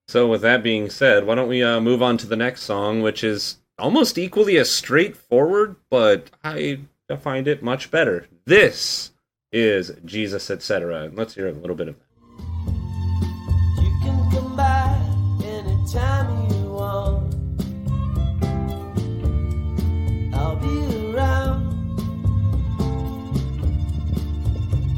[0.08, 3.02] So with that being said, why don't we uh, move on to the next song,
[3.02, 6.78] which is almost equally as straightforward, but I
[7.20, 8.26] find it much better.
[8.46, 9.12] This
[9.52, 11.10] is Jesus, etc.
[11.12, 12.06] Let's hear a little bit of that.
[13.82, 14.98] You can come by
[15.44, 17.34] anytime you want.
[20.34, 21.68] I'll be around.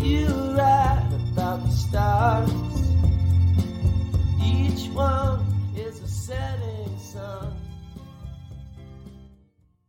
[0.01, 2.70] You write about the stars.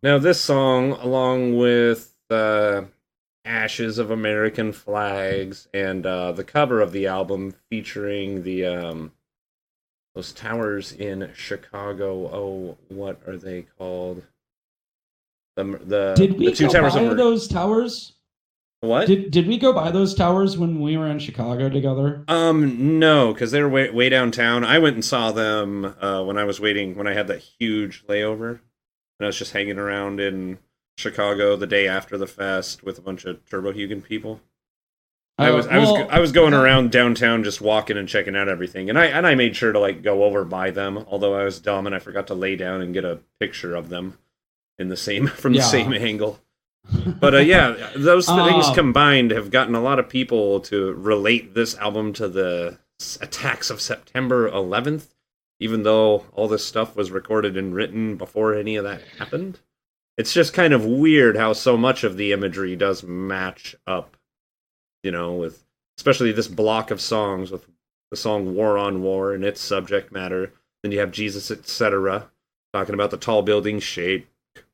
[0.03, 2.83] Now, this song, along with uh,
[3.45, 9.11] Ashes of American Flags and uh, the cover of the album featuring the um,
[10.15, 12.29] those towers in Chicago.
[12.33, 14.23] Oh, what are they called?
[15.55, 18.13] The the, Did we the two towers by over those towers?
[18.81, 19.07] What?
[19.07, 22.23] Did did we go by those towers when we were in Chicago together?
[22.27, 24.63] Um, no, because they were way, way downtown.
[24.63, 28.05] I went and saw them uh, when I was waiting when I had that huge
[28.07, 28.59] layover, and
[29.21, 30.59] I was just hanging around in
[30.97, 34.41] Chicago the day after the fest with a bunch of Turbo Hugan people.
[35.37, 38.49] I Uh, was I was I was going around downtown just walking and checking out
[38.49, 41.05] everything, and I and I made sure to like go over by them.
[41.07, 43.89] Although I was dumb and I forgot to lay down and get a picture of
[43.89, 44.17] them
[44.79, 45.65] in the same from the Yeah.
[45.65, 46.39] same angle.
[47.19, 51.53] But uh, yeah, those things Um, combined have gotten a lot of people to relate
[51.53, 52.79] this album to the
[53.19, 55.07] attacks of September 11th,
[55.59, 59.59] even though all this stuff was recorded and written before any of that happened.
[60.17, 64.17] It's just kind of weird how so much of the imagery does match up,
[65.03, 65.63] you know, with
[65.97, 67.65] especially this block of songs with
[68.11, 70.51] the song War on War and its subject matter.
[70.83, 72.29] Then you have Jesus, etc.,
[72.73, 74.27] talking about the tall building shape,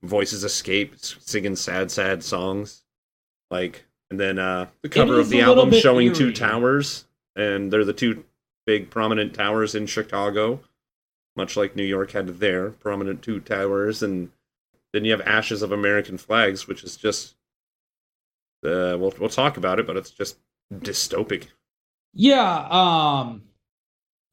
[0.04, 2.84] voices escape, singing sad, sad songs.
[3.50, 7.94] Like, and then uh, the cover of the album showing two towers, and they're the
[7.94, 8.24] two
[8.66, 10.60] big prominent towers in Chicago,
[11.36, 14.04] much like New York had their prominent two towers.
[14.04, 14.32] And
[14.94, 17.36] then you have Ashes of American Flags, which is just,
[18.66, 20.38] uh, we'll, we'll talk about it, but it's just
[20.74, 21.48] dystopic.
[22.14, 23.44] Yeah, um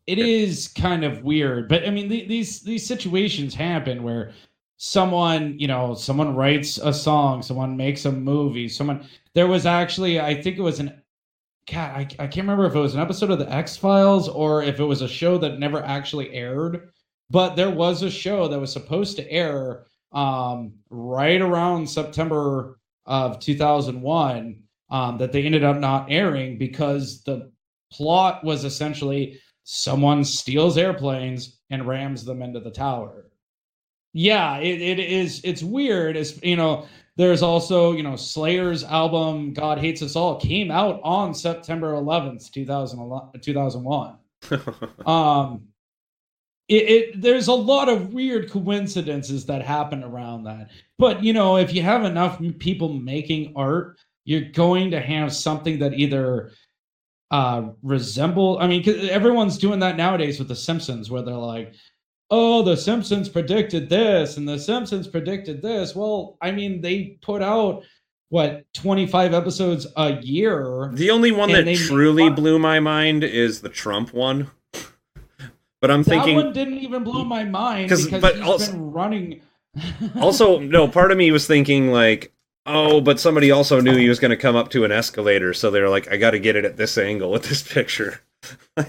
[0.07, 4.33] it is kind of weird, but I mean the, these these situations happen where
[4.77, 10.21] someone you know someone writes a song, someone makes a movie, someone there was actually
[10.21, 11.03] I think it was an
[11.71, 14.63] God, I, I can't remember if it was an episode of the X Files or
[14.63, 16.91] if it was a show that never actually aired,
[17.31, 23.41] but there was a show that was supposed to air um, right around September of
[23.41, 27.51] 2001 um, that they ended up not airing because the
[27.91, 33.31] plot was essentially someone steals airplanes and rams them into the tower.
[34.15, 35.41] Yeah, it, it is.
[35.45, 36.17] It's weird.
[36.17, 36.87] It's you know.
[37.17, 42.51] There's also you know Slayer's album "God Hates Us All" came out on September 11th,
[42.51, 44.17] 2011, 2001.
[45.07, 45.63] Um,
[46.69, 50.71] it, it there's a lot of weird coincidences that happen around that.
[50.99, 55.79] But you know, if you have enough people making art, you're going to have something
[55.81, 56.53] that either
[57.31, 61.73] uh resemble i mean 'cause everyone's doing that nowadays with the simpsons where they're like
[62.31, 65.95] oh the simpsons predicted this and the simpsons predicted this.
[65.95, 67.85] Well i mean they put out
[68.31, 70.91] what 25 episodes a year.
[70.93, 74.51] The only one that truly blew my mind is the Trump one.
[75.81, 78.73] But I'm that thinking that one didn't even blow my mind because but he's also-
[78.73, 79.43] been running.
[80.19, 82.33] Also no part of me was thinking like
[82.65, 85.71] oh but somebody also knew he was going to come up to an escalator so
[85.71, 88.21] they're like i got to get it at this angle with this picture.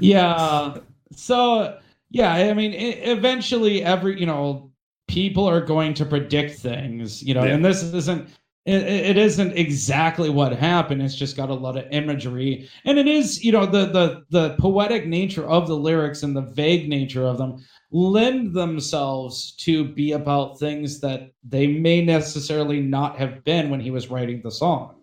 [0.00, 0.78] Yeah.
[1.12, 1.78] So
[2.16, 4.70] yeah i mean eventually every you know
[5.08, 7.54] people are going to predict things you know Yeah.
[7.54, 8.28] and this isn't
[8.64, 13.06] it, it isn't exactly what happened it's just got a lot of imagery and it
[13.06, 17.24] is you know the the the poetic nature of the lyrics and the vague nature
[17.24, 23.70] of them lend themselves to be about things that they may necessarily not have been
[23.70, 24.94] when he was writing the song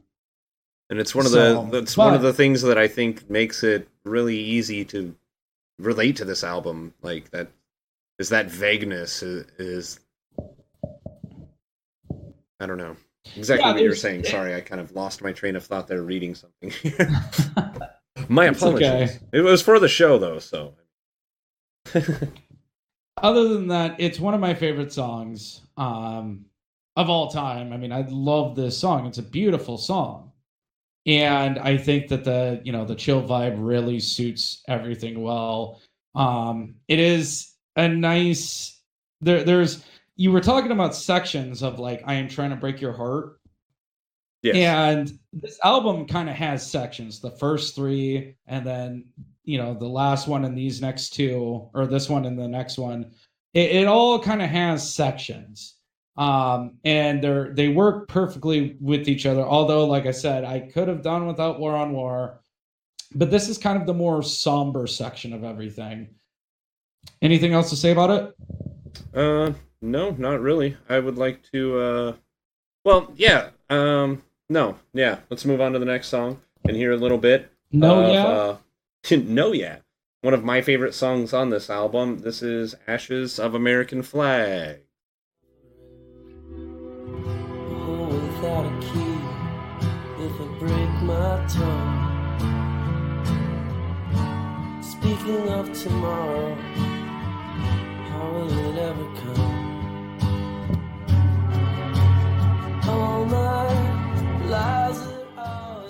[0.90, 3.64] and it's one of So, the that's one of the things that i think makes
[3.64, 5.16] it really easy to
[5.80, 7.48] relate to this album like that
[8.20, 10.00] is that vagueness is, is
[12.60, 12.96] i don't know
[13.36, 16.02] exactly Yeah, what you're saying sorry i kind of lost my train of thought there
[16.04, 16.72] reading something
[18.28, 19.20] my It's apologies okay.
[19.32, 20.74] it was for the show though so
[23.18, 26.46] other than that, it's one of my favorite songs um,
[26.96, 27.72] of all time.
[27.72, 29.06] I mean, I love this song.
[29.06, 30.32] It's a beautiful song,
[31.06, 35.82] and I think that the you know the chill vibe really suits everything well.
[36.16, 38.82] Um, it is a nice
[39.22, 39.44] there.
[39.44, 39.84] There's
[40.16, 43.40] you were talking about sections of like I am trying to break your heart.
[44.42, 44.56] yes.
[44.56, 47.20] And this album kind of has sections.
[47.20, 49.06] The first three, and then
[49.44, 52.78] you know the last one and these next two, or this one and the next
[52.78, 53.12] one.
[53.54, 55.76] It, it all kind of has sections,
[56.16, 59.42] um, and they're they work perfectly with each other.
[59.42, 62.42] Although, like I said, I could have done without War on War,
[63.16, 66.10] but this is kind of the more somber section of everything.
[67.22, 69.18] Anything else to say about it?
[69.18, 70.78] Uh, no, not really.
[70.88, 71.80] I would like to.
[71.80, 72.14] Uh,
[72.86, 73.50] well, yeah.
[73.70, 75.20] Um, no, yeah.
[75.30, 77.52] Let's move on to the next song and hear a little bit.
[77.72, 78.26] No, of, yeah.
[78.26, 78.58] Uh,
[79.24, 79.78] no, yeah.
[80.22, 82.20] One of my favorite songs on this album.
[82.20, 84.82] This is "Ashes of American Flag."
[88.44, 89.18] Without a key.
[90.20, 92.12] If I break my tongue.
[94.82, 96.56] Speaking of tomorrow,
[98.10, 99.56] how will it ever come?
[102.90, 103.68] All my
[104.48, 105.00] lies
[105.38, 105.86] are.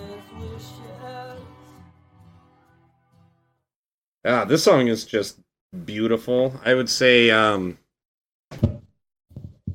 [4.26, 5.40] Ah, this song is just
[5.86, 6.54] beautiful.
[6.64, 7.78] I would say, um,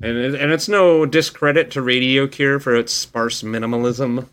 [0.01, 4.27] and it, and it's no discredit to Radio Cure for its sparse minimalism,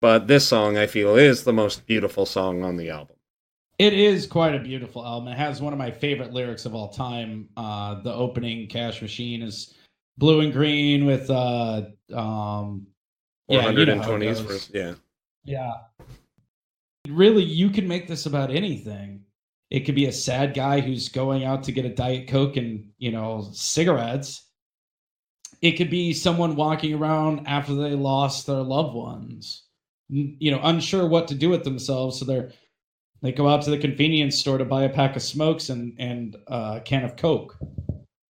[0.00, 3.16] but this song I feel is the most beautiful song on the album.
[3.78, 5.28] It is quite a beautiful album.
[5.28, 7.48] It has one of my favorite lyrics of all time.
[7.56, 9.74] Uh, the opening Cash Machine is
[10.18, 11.82] blue and green with uh
[12.14, 12.86] um
[13.48, 14.66] yeah, you know how it 420s goes.
[14.66, 14.94] for yeah.
[15.44, 15.72] yeah.
[17.08, 19.22] Really, you can make this about anything.
[19.70, 22.90] It could be a sad guy who's going out to get a diet coke and
[22.98, 24.49] you know cigarettes.
[25.62, 29.64] It could be someone walking around after they lost their loved ones,
[30.08, 32.18] you know, unsure what to do with themselves.
[32.18, 32.52] So they're
[33.22, 36.36] they go out to the convenience store to buy a pack of smokes and and
[36.46, 37.58] a can of coke.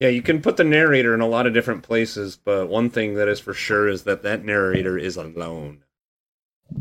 [0.00, 3.14] Yeah, you can put the narrator in a lot of different places, but one thing
[3.14, 5.82] that is for sure is that that narrator is alone.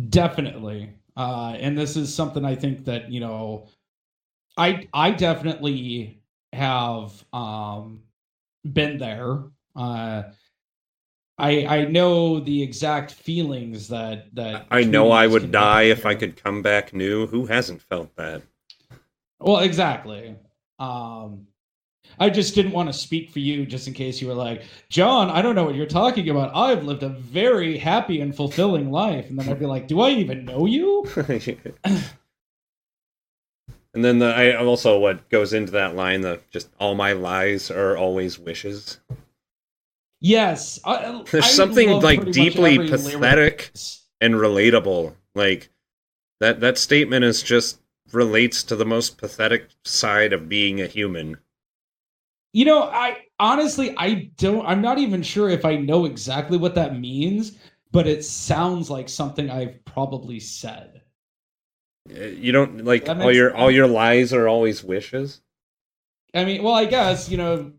[0.10, 0.94] Definitely.
[1.16, 3.68] Uh, and this is something I think that, you know,
[4.56, 6.22] I I definitely
[6.54, 8.04] have um
[8.72, 9.44] been there.
[9.78, 10.24] Uh
[11.38, 16.16] I I know the exact feelings that that I know I would die if I
[16.16, 17.28] could come back new.
[17.28, 18.42] Who hasn't felt that?
[19.40, 20.36] Well, exactly.
[20.80, 21.48] Um,
[22.20, 25.30] I just didn't want to speak for you just in case you were like, John,
[25.30, 26.56] I don't know what you're talking about.
[26.56, 29.30] I've lived a very happy and fulfilling life.
[29.30, 31.06] And then I'd be like, do I even know you?
[31.16, 32.04] and
[33.94, 37.96] then the, I also what goes into that line the just all my lies are
[37.98, 39.00] always wishes.
[40.20, 40.80] Yes.
[40.84, 43.72] I, There's I something like deeply pathetic
[44.22, 45.16] and relatable.
[45.36, 45.70] Like
[46.40, 47.80] that that statement is just
[48.12, 51.38] relates to the most pathetic side of being a human.
[52.54, 56.76] You know, I honestly, I don't, I'm not even sure if I know exactly what
[56.76, 57.58] that means,
[57.92, 61.02] but it sounds like something I've probably said.
[62.10, 65.42] Uh, You don't like all your all your lies are always wishes.
[66.34, 67.74] I mean, well, I guess, you know,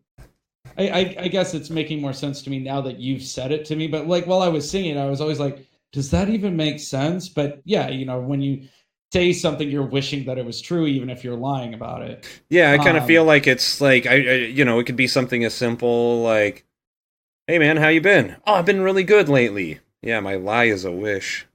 [0.78, 3.64] I, I, I guess it's making more sense to me now that you've said it
[3.66, 3.86] to me.
[3.88, 7.28] But like while I was singing, I was always like, does that even make sense?
[7.28, 8.68] But yeah, you know, when you
[9.12, 12.26] say something, you're wishing that it was true, even if you're lying about it.
[12.50, 14.96] Yeah, I kind of Um, feel like it's like I, I you know, it could
[14.96, 16.64] be something as simple like
[17.48, 18.36] Hey man, how you been?
[18.46, 19.80] Oh, I've been really good lately.
[20.02, 21.46] Yeah, my lie is a wish.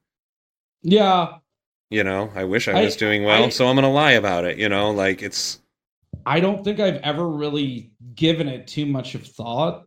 [0.83, 1.39] Yeah,
[1.89, 4.11] You know, I wish I I- was doing well, I- so I'm going to lie
[4.13, 5.61] about it, you know, like it's
[6.25, 9.85] I don't think I've ever really given it too much of thought.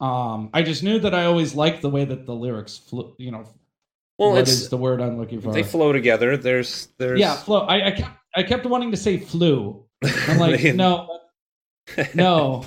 [0.00, 3.32] Um, I just knew that I always liked the way that the lyrics flew, you
[3.32, 3.48] know,
[4.18, 5.52] well, what it's is the word I'm looking for?
[5.52, 6.36] they flow together.
[6.36, 7.60] There's there's yeah, flow.
[7.60, 9.84] I, I kept I kept wanting to say flu.
[10.28, 11.20] I'm like, no,
[12.14, 12.64] no.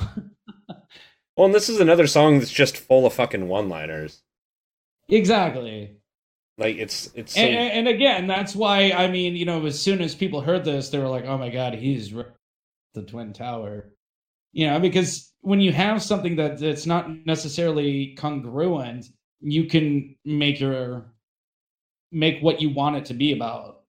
[1.38, 4.22] Well, and this is another song that's just full of fucking one-liners.
[5.10, 5.98] exactly.
[6.58, 10.02] Like it's it's so, And, and again, that's why I mean, you know, as soon
[10.02, 12.14] as people heard this, they were like, "Oh my god, he's
[12.94, 13.94] the Twin Tower,"
[14.54, 19.06] you know, because when you have something that that's not necessarily congruent,
[19.40, 21.14] you can make your
[22.12, 23.84] make what you want it to be about.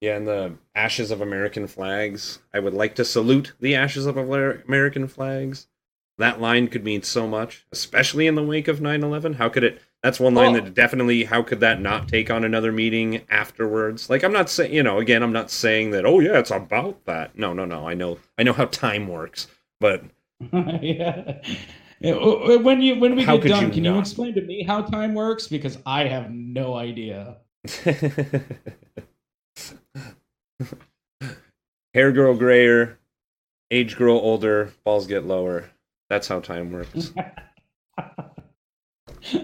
[0.00, 2.38] yeah, and the ashes of American flags.
[2.52, 5.66] I would like to salute the ashes of American flags.
[6.18, 9.34] That line could mean so much, especially in the wake of 9/11.
[9.34, 12.44] How could it That's one line Well- that definitely how could that not take on
[12.44, 14.10] another meeting afterwards?
[14.10, 17.06] Like I'm not saying, you know, again, I'm not saying that oh yeah, it's about
[17.06, 17.38] that.
[17.38, 17.88] No, no, no.
[17.88, 19.46] I know I know how time works,
[19.80, 20.04] but
[20.52, 21.40] yeah.
[22.02, 25.14] When you when we How get done, you can you explain to me how time
[25.14, 25.48] works?
[25.48, 27.38] Because I have no idea.
[31.94, 32.98] Hair grow grayer,
[33.70, 35.70] age grow older, balls get lower.
[36.10, 37.14] That's how time works.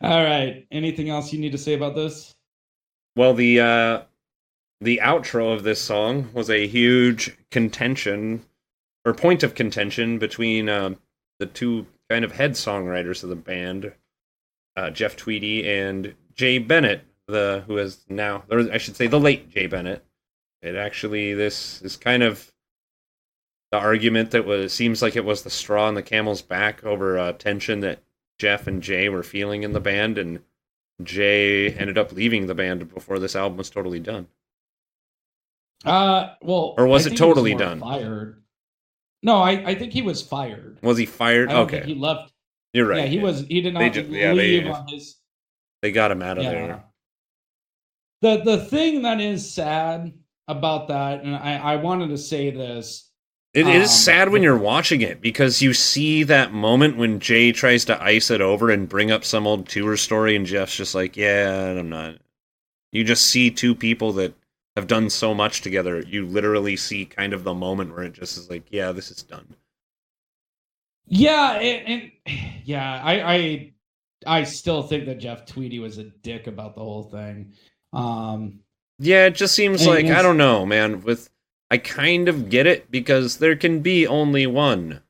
[0.00, 0.66] All right.
[0.70, 2.34] Anything else you need to say about this?
[3.16, 4.02] Well, the uh,
[4.80, 8.44] the outro of this song was a huge contention
[9.04, 10.94] or point of contention between uh,
[11.38, 13.92] the two kind of head songwriters of the band,
[14.76, 19.20] uh, Jeff Tweedy and Jay Bennett, the who is now, or I should say, the
[19.20, 20.04] late Jay Bennett.
[20.62, 22.52] It actually this is kind of
[23.70, 27.18] the argument that was seems like it was the straw on the camel's back over
[27.18, 28.03] uh, tension that
[28.38, 30.40] Jeff and Jay were feeling in the band, and
[31.02, 34.26] Jay ended up leaving the band before this album was totally done.
[35.84, 37.80] Uh, well, Or was it totally more done?
[37.80, 38.42] Fired.
[39.22, 40.78] No, I, I think he was fired.
[40.82, 41.50] Was he fired?
[41.50, 42.32] Okay, he left.
[42.72, 43.00] you're right.
[43.00, 43.40] Yeah, he was.
[43.42, 45.16] He did not just- yeah, they- leave on his.
[45.82, 46.50] They got him out of Yeah.
[46.50, 46.84] there.
[48.22, 50.14] The the thing that is sad
[50.48, 53.10] about that, and I I wanted to say this.
[53.54, 57.52] It is Um, sad when you're watching it because you see that moment when Jay
[57.52, 60.94] tries to ice it over and bring up some old tour story, and Jeff's just
[60.94, 62.18] like, "Yeah, I'm not."
[62.92, 64.34] You just see two people that
[64.76, 66.00] have done so much together.
[66.02, 69.22] You literally see kind of the moment where it just is like, "Yeah, this is
[69.22, 69.56] done."
[71.06, 73.74] Yeah, and, and yeah, I I
[74.26, 77.52] I still think that Jeff Tweedy was a dick about the whole thing.
[77.92, 78.60] Um,
[78.98, 81.02] Yeah, it just seems like I don't know, man.
[81.02, 81.28] With
[81.74, 85.02] I kind of get it because there can be only one.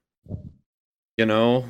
[1.18, 1.66] You know,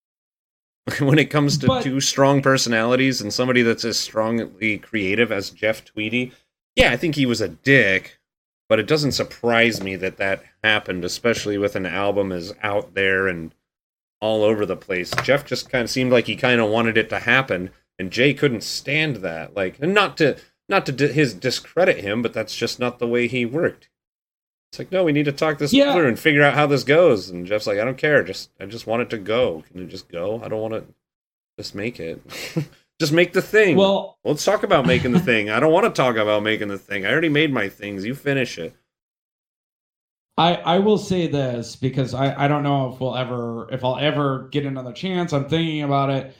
[0.98, 5.50] when it comes to But- two strong personalities and somebody that's as strongly creative as
[5.50, 6.32] Jeff Tweedy,
[6.74, 8.18] yeah, I think he was a dick.
[8.66, 13.28] But it doesn't surprise me that that happened, especially with an album as out there
[13.28, 13.54] and
[14.22, 15.10] all over the place.
[15.22, 18.32] Jeff just kind of seemed like he kind of wanted it to happen, and Jay
[18.32, 19.54] couldn't stand that.
[19.54, 23.28] Like, and not to not to his discredit him, but that's just not the way
[23.28, 23.89] he worked.
[24.70, 25.92] It's like, no, we need to talk this Yeah.
[25.94, 27.28] through and figure out how this goes.
[27.30, 28.22] And Jeff's like, I don't care.
[28.22, 29.64] Just I just want it to go.
[29.70, 30.40] Can it just go?
[30.44, 30.84] I don't want to
[31.58, 32.22] just make it.
[33.00, 33.76] just make the thing.
[33.76, 35.50] well, let's talk about making the thing.
[35.50, 37.04] I don't want to talk about making the thing.
[37.04, 38.04] I already made my things.
[38.04, 38.74] You finish it.
[40.38, 43.98] I I will say this because I I don't know if we'll ever if I'll
[43.98, 45.32] ever get another chance.
[45.32, 46.36] I'm thinking about it.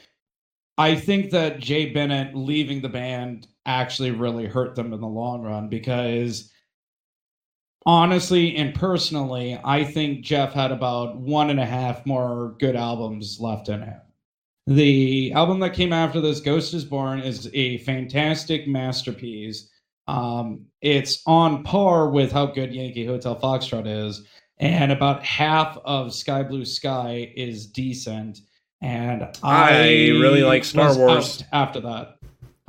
[0.77, 5.41] I think that Jay Bennett leaving the band actually really hurt them in the long
[5.41, 6.49] run because
[7.85, 13.39] honestly and personally, I think Jeff had about one and a half more good albums
[13.39, 14.01] left in him.
[14.67, 19.69] The album that came after this, Ghost is Born, is a fantastic masterpiece.
[20.07, 24.23] Um, it's on par with how good Yankee Hotel Foxtrot is,
[24.59, 28.39] and about half of Sky Blue Sky is decent.
[28.81, 29.87] And I, I
[30.19, 31.43] really like Star Wars.
[31.51, 32.17] after that.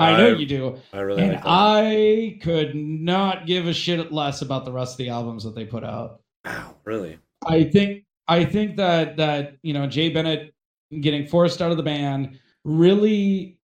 [0.02, 0.76] I know I- you do.
[0.92, 1.42] I really And like.
[1.44, 5.64] I could not give a shit less about the rest of the albums that they
[5.64, 6.20] put out.
[6.44, 7.18] wow, really?
[7.46, 10.54] I think I think that that you know Jay Bennett
[11.00, 13.58] getting forced out of the band really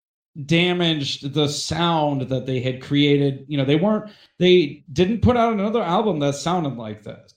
[0.45, 3.45] damaged the sound that they had created.
[3.47, 7.33] You know, they weren't they didn't put out another album that sounded like this.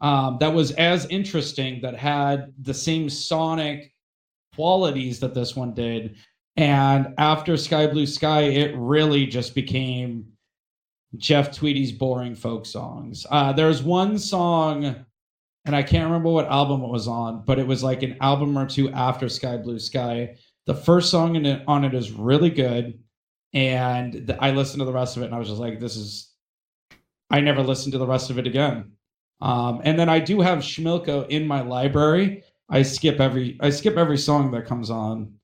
[0.00, 3.92] Um, that was as interesting that had the same sonic
[4.54, 6.16] qualities that this one did.
[6.56, 10.26] And after Sky Blue Sky, it really just became
[11.16, 13.26] Jeff Tweedy's boring folk songs.
[13.30, 14.94] Uh, there's one song,
[15.64, 18.56] and I can't remember what album it was on, but it was like an album
[18.56, 20.36] or two after Sky Blue Sky.
[20.66, 22.98] The first song it, on it is really good,
[23.52, 25.96] and th- I listened to the rest of it, and I was just like, "This
[25.96, 26.28] is."
[27.30, 28.92] I never listened to the rest of it again.
[29.40, 32.44] Um, and then I do have Schmilco in my library.
[32.68, 35.34] I skip every I skip every song that comes on.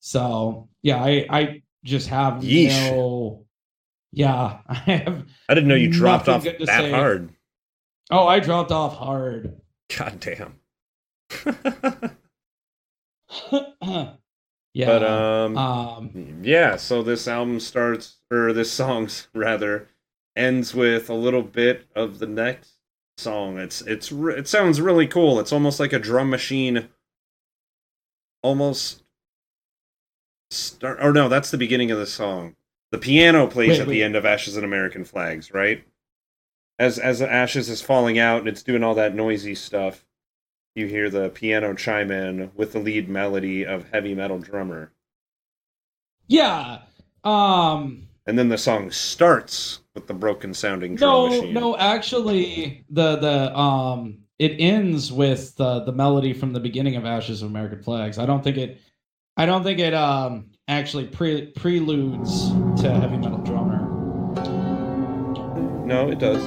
[0.00, 2.90] So yeah, I I just have Yeesh.
[2.90, 3.44] no.
[4.12, 5.26] Yeah, I have.
[5.48, 6.90] I didn't know you dropped off that say.
[6.90, 7.30] hard.
[8.10, 9.60] Oh, I dropped off hard.
[9.96, 10.58] God damn.
[14.72, 14.86] yeah.
[14.86, 16.40] But um, um.
[16.42, 19.88] yeah, so this album starts, or this song's rather,
[20.36, 22.74] ends with a little bit of the next
[23.18, 23.58] song.
[23.58, 25.38] It's it's it sounds really cool.
[25.38, 26.88] It's almost like a drum machine.
[28.42, 29.02] Almost.
[30.50, 32.56] Start or no, that's the beginning of the song.
[32.90, 33.94] The piano plays Wait, at wait.
[33.94, 35.84] the end of Ashes and American Flags, right?
[36.78, 40.06] As as the Ashes is falling out and it's doing all that noisy stuff,
[40.74, 44.92] you hear the piano chime in with the lead melody of Heavy Metal Drummer.
[46.28, 46.78] Yeah.
[47.24, 48.08] Um.
[48.26, 51.54] And then the song starts with the broken sounding drum No, machine.
[51.54, 51.76] no.
[51.76, 54.18] Actually, the the um.
[54.38, 58.18] It ends with the the melody from the beginning of Ashes of American Flags.
[58.18, 58.80] I don't think it.
[59.38, 62.50] I don't think it um actually pre- preludes
[62.82, 63.84] to Heavy Metal Drummer.
[65.86, 66.44] No, it does.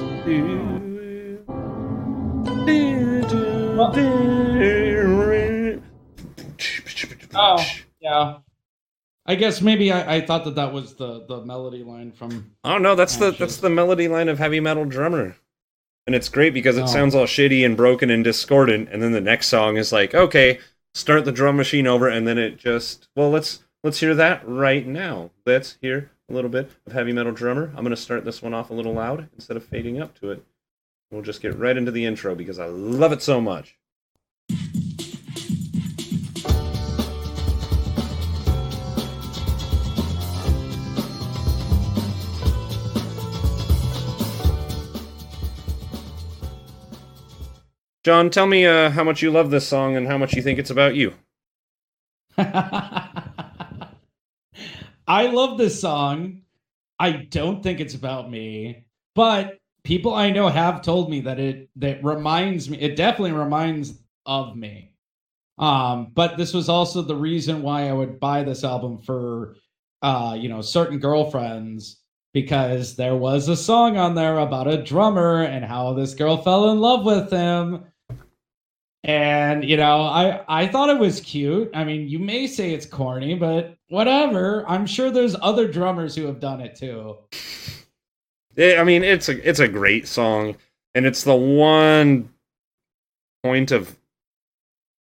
[7.34, 7.64] Oh.
[8.00, 8.38] Yeah.
[9.24, 12.52] I guess maybe I, I thought that that was the the melody line from.
[12.64, 15.36] Oh no, that's the that's the melody line of Heavy Metal Drummer.
[16.06, 16.86] And it's great because it Oh.
[16.86, 20.58] sounds all shitty and broken and discordant and then the next song is like, "Okay,
[20.94, 24.86] start the drum machine over." And then it just, well, let's let's hear that right
[24.86, 25.30] now.
[25.44, 27.72] Let's hear a little bit of Heavy Metal Drummer.
[27.76, 30.30] I'm going to start this one off a little loud instead of fading up to
[30.30, 30.44] it.
[31.10, 33.76] We'll just get right into the intro because I love it so much.
[48.04, 50.58] John, tell me uh, how much you love this song and how much you think
[50.58, 51.14] it's about you.
[52.36, 53.26] I
[55.08, 56.42] love this song.
[56.98, 61.68] I don't think it's about me, but people I know have told me that it
[61.76, 62.80] that reminds me.
[62.80, 63.94] It definitely reminds
[64.26, 64.94] of me.
[65.58, 69.56] Um, but this was also the reason why I would buy this album for,
[70.00, 72.00] uh, you know, certain girlfriends
[72.32, 76.70] because there was a song on there about a drummer and how this girl fell
[76.70, 77.84] in love with him.
[79.04, 81.70] And you know, I I thought it was cute.
[81.74, 84.64] I mean, you may say it's corny, but whatever.
[84.68, 87.18] I'm sure there's other drummers who have done it too.
[88.56, 90.56] Eh, I mean, it's a it's a great song,
[90.94, 92.28] and it's the one
[93.42, 93.96] point of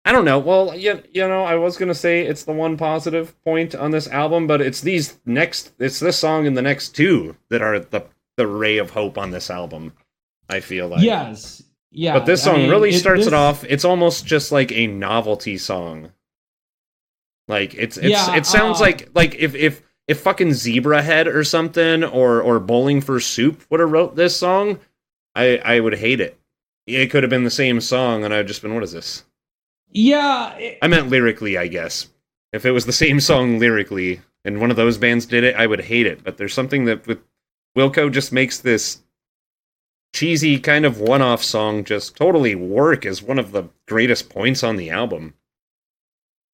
[0.07, 0.39] I don't know.
[0.39, 4.07] Well, you, you know, I was gonna say it's the one positive point on this
[4.07, 8.05] album, but it's these next, it's this song and the next two that are the
[8.37, 9.91] the ray of hope on this album.
[10.49, 11.61] I feel like yes.
[11.97, 12.13] Yeah.
[12.13, 13.63] but this I song mean, really it- starts this- it off.
[13.63, 16.11] It's almost just like a novelty song.
[17.47, 21.43] Like it's it's Yeah, it sounds uh, like like if if if fucking Zebrahead or
[21.43, 24.79] something or or Bowling for Soup would have wrote this song,
[25.35, 26.37] I I would hate it.
[26.85, 29.23] It could have been the same song, and I'd just been what is this?
[29.91, 30.55] Yeah.
[30.57, 32.07] it- I meant lyrically, I guess.
[32.53, 35.67] If it was the same song lyrically, and one of those bands did it, I
[35.67, 36.23] would hate it.
[36.23, 37.19] But there's something that with
[37.77, 38.99] Wilco just makes this
[40.13, 44.75] cheesy kind of one-off song just totally work as one of the greatest points on
[44.75, 45.33] the album.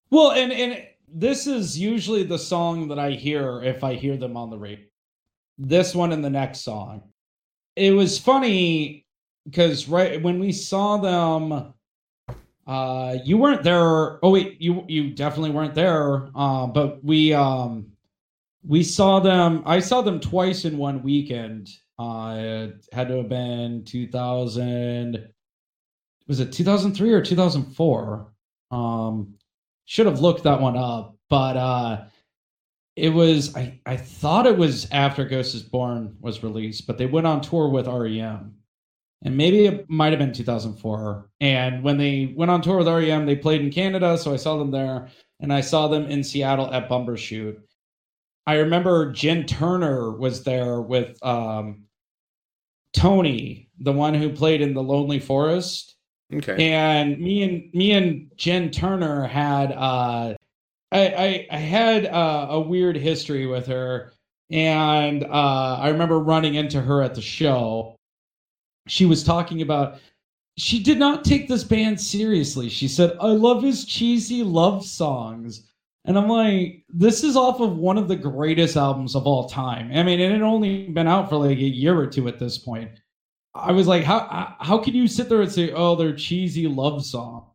[0.10, 4.36] Well, and and this is usually the song that I hear if I hear them
[4.38, 4.86] on the radio.
[5.58, 7.04] This one and the next song.
[7.76, 9.06] It was funny
[9.46, 11.74] because right when we saw them,
[12.66, 14.24] uh, you weren't there.
[14.24, 16.30] Oh wait, you you definitely weren't there.
[16.36, 17.88] Uh, but we um
[18.66, 19.64] we saw them.
[19.66, 21.70] I saw them twice in one weekend.
[22.00, 25.30] Uh, it had to have been two thousand.
[26.28, 28.34] Was it two thousand three or two thousand four?
[28.72, 29.36] Um,
[29.86, 32.06] should have looked that one up, but uh
[32.96, 37.06] it was I, I thought it was after Ghost is Born was released, but they
[37.06, 38.56] went on tour with REM.
[39.26, 41.30] And maybe it might have been 2004.
[41.40, 44.58] And when they went on tour with REM, they played in Canada, so I saw
[44.58, 45.08] them there,
[45.40, 47.58] and I saw them in Seattle at Bumbershoot.
[48.46, 51.84] I remember Jen Turner was there with um,
[52.94, 55.96] Tony, the one who played in The Lonely Forest
[56.34, 56.72] Okay.
[56.72, 60.34] and me and me and Jen Turner had uh
[60.92, 64.14] I I, I had uh, a weird history with her
[64.50, 67.98] and uh I remember running into her at the show.
[68.88, 70.00] She was talking about
[70.58, 72.70] she did not take this band seriously.
[72.70, 75.68] She said, "I love his cheesy love songs."
[76.06, 79.90] And I'm like, this is off of one of the greatest albums of all time.
[79.94, 82.58] I mean, it had only been out for like a year or two at this
[82.58, 82.92] point.
[83.56, 86.68] I was like, how how- how can you sit there and say, oh, they're cheesy
[86.68, 87.52] love song?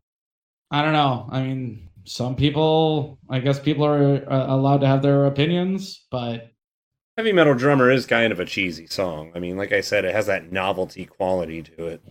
[0.71, 1.27] I don't know.
[1.31, 6.51] I mean, some people, I guess, people are uh, allowed to have their opinions, but
[7.17, 9.31] Heavy Metal Drummer is kind of a cheesy song.
[9.35, 12.01] I mean, like I said, it has that novelty quality to it.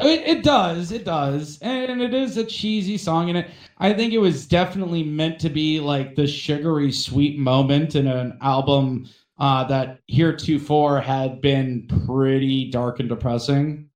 [0.00, 3.50] It, it does, it does, and it is a cheesy song, and it.
[3.78, 8.38] I think it was definitely meant to be like the sugary sweet moment in an
[8.40, 13.88] album uh, that heretofore had been pretty dark and depressing.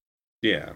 [0.43, 0.75] Yeah.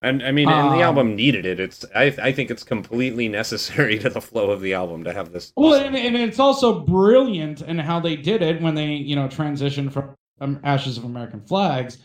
[0.00, 1.58] And I mean, and the Um, album needed it.
[1.60, 5.32] It's I I think it's completely necessary to the flow of the album to have
[5.32, 5.52] this.
[5.56, 9.26] Well, and, and it's also brilliant in how they did it when they, you know,
[9.28, 11.98] transitioned from um, Ashes of American Flags.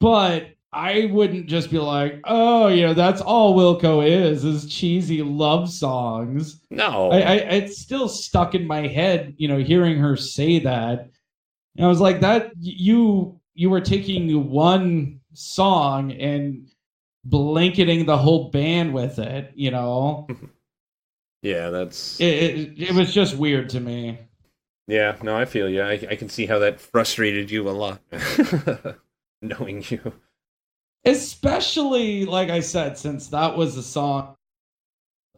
[0.00, 5.22] But I wouldn't just be like, oh, you know, that's all Wilco is, is cheesy
[5.22, 6.60] love songs.
[6.70, 11.08] no, I, I it's still stuck in my head, you know, hearing her say that.
[11.76, 16.68] And I was like, that you you were taking one song and
[17.24, 20.26] blanketing the whole band with it, you know.
[21.42, 24.18] yeah, that's It, it, it was just weird to me.
[24.86, 25.16] yeah.
[25.22, 25.82] No, I feel you.
[25.82, 28.00] I I can see how that frustrated you a lot,
[29.42, 30.12] knowing you.
[31.06, 34.36] Especially, like I said, since that was a song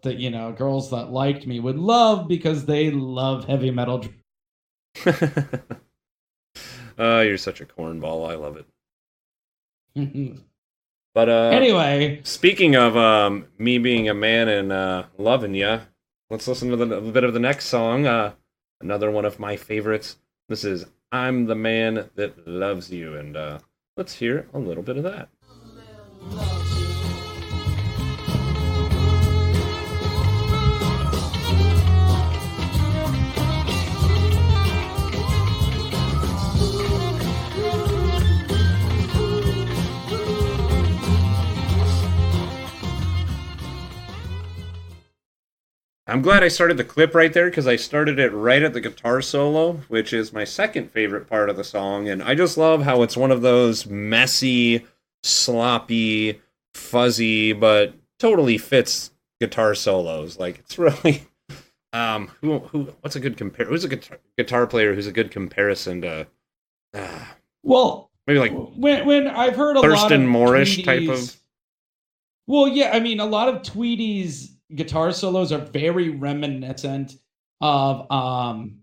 [0.03, 4.05] that, you know, girls that liked me would love because they love heavy metal.
[6.99, 8.29] Oh, you're such a cornball.
[8.29, 8.57] I love
[9.95, 10.39] it.
[11.15, 15.81] But uh, anyway, speaking of um, me being a man and uh, loving ya,
[16.31, 18.07] let's listen to the, a bit of the next song.
[18.07, 18.35] Uh,
[18.81, 20.19] another one of my favorites.
[20.49, 23.59] This is "I'm the Man That Loves You," and uh,
[23.97, 25.29] let's hear a little bit of that.
[46.11, 48.81] I'm glad I started the clip right there because I started it right at the
[48.81, 52.09] guitar solo, which is my second favorite part of the song.
[52.09, 54.87] And I just love how it's one of those messy,
[55.23, 56.41] sloppy,
[56.75, 59.11] fuzzy, but totally fits
[59.41, 60.39] guitar solos.
[60.39, 61.23] Like it's really
[61.93, 65.31] um who who what's a good compare who's a guitar guitar player who's a good
[65.31, 66.27] comparison to
[66.95, 67.25] uh,
[67.63, 71.37] well, maybe like when when I've heard a lot Thurston of Moorish type of
[72.47, 77.17] Well, yeah, I mean, a lot of Tweedy's guitar solos are very reminiscent
[77.61, 78.81] of, um,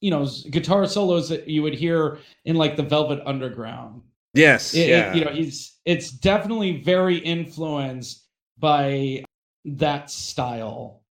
[0.00, 4.02] you know, guitar solos that you would hear in like the Velvet Underground.
[4.34, 8.24] Yes It- it- you know, he's it's definitely very influenced
[8.58, 9.24] by
[9.64, 11.02] that style.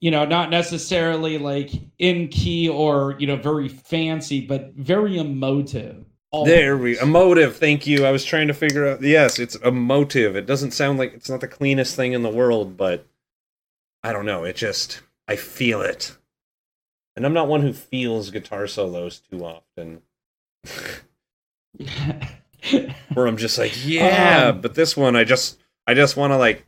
[0.00, 6.04] You know, not necessarily like in key or you know very fancy, but very emotive.
[6.44, 7.56] There we emotive.
[7.56, 8.04] Thank you.
[8.04, 9.02] I was trying to figure out.
[9.02, 10.36] Yes, it's emotive.
[10.36, 13.06] It doesn't sound like it's not the cleanest thing in the world, but
[14.04, 14.44] I don't know.
[14.44, 16.16] It just I feel it,
[17.16, 20.02] and I'm not one who feels guitar solos too often.
[23.14, 26.36] Where I'm just like, yeah, Um, but this one I just I just want to
[26.36, 26.66] like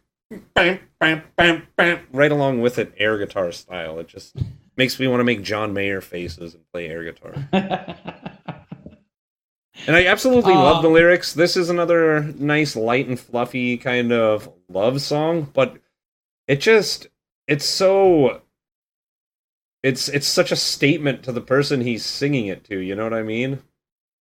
[0.54, 3.98] bam, bam, bam, bam, right along with it, air guitar style.
[3.98, 4.36] It just
[4.76, 7.34] makes me want to make John Mayer faces and play air guitar.
[9.86, 11.32] And I absolutely love the Um, lyrics.
[11.32, 15.78] This is another nice, light and fluffy kind of love song, but
[16.46, 17.06] it just
[17.48, 18.42] it's so
[19.82, 23.14] it's it's such a statement to the person he's singing it to, you know what
[23.14, 23.62] I mean?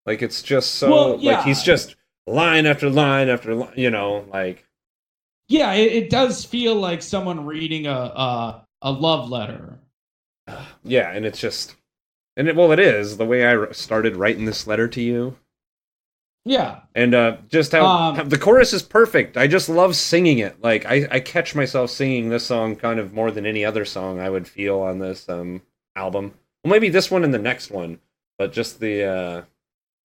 [0.05, 1.95] Like it's just so Well, like he's just
[2.27, 4.65] line after line after line, you know, like
[5.47, 9.79] Yeah, it, it does feel like someone reading a a, a love letter.
[10.83, 11.75] yeah, and it's just
[12.37, 15.37] and it, well, it is the way I started writing this letter to you.
[16.45, 16.79] Yeah.
[16.95, 19.35] and uh, just how, Um, how- the chorus is perfect.
[19.37, 20.59] I just love singing it.
[20.63, 24.19] Like I, I catch myself singing this song kind of more than any other song
[24.19, 25.61] I would feel on this um
[25.95, 26.33] album.
[26.63, 27.99] Well, maybe this one and the next one,
[28.37, 29.41] but just the uh,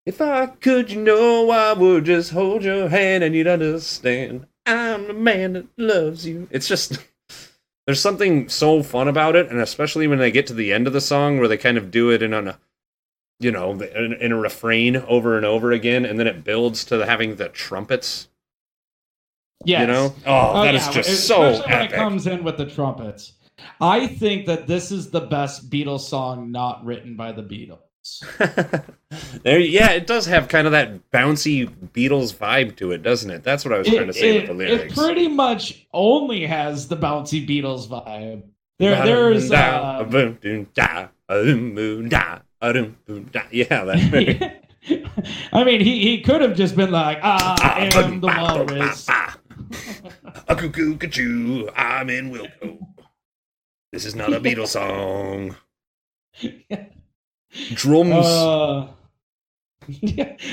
[0.07, 4.47] if I could, you know, I would just hold your hand and you'd understand.
[4.67, 6.49] I'm the man that loves you.
[6.51, 6.99] It's just
[7.87, 10.93] there's something so fun about it, and especially when they get to the end of
[10.93, 12.59] the song where they kind of do it in a
[13.41, 17.05] you know, in, in a refrain over and over again, and then it builds to
[17.05, 18.29] having the trumpets.
[19.65, 19.83] Yes.
[19.83, 22.57] You know, oh, oh that is yeah, just so especially when it comes in with
[22.57, 23.33] the trumpets.
[23.81, 27.79] I think that this is the best Beatles song not written by the Beatles.
[29.43, 33.43] there, yeah, it does have kind of that bouncy Beatles vibe to it, doesn't it?
[33.43, 34.93] That's what I was trying to say it, with the lyrics.
[34.93, 38.43] it pretty much only has the bouncy Beatles vibe.
[38.79, 39.55] There, there's uh,
[43.51, 44.61] yeah, that.
[45.53, 49.09] I mean, he, he could have just been like, Ah, I am the walrus.
[50.49, 52.79] A cuckoo, cuckoo, I'm in Wilco.
[53.93, 55.57] This is not a Beatles song.
[57.75, 58.27] Drums.
[58.27, 58.89] Uh,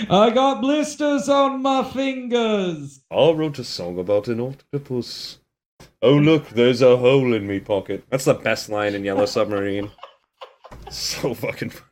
[0.09, 3.01] I got blisters on my fingers.
[3.09, 5.39] I wrote a song about an octopus.
[6.01, 8.03] Oh, look, there's a hole in me pocket.
[8.09, 9.89] That's the best line in Yellow Submarine.
[10.89, 11.87] so fucking fun.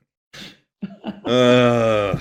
[1.26, 2.18] Uh,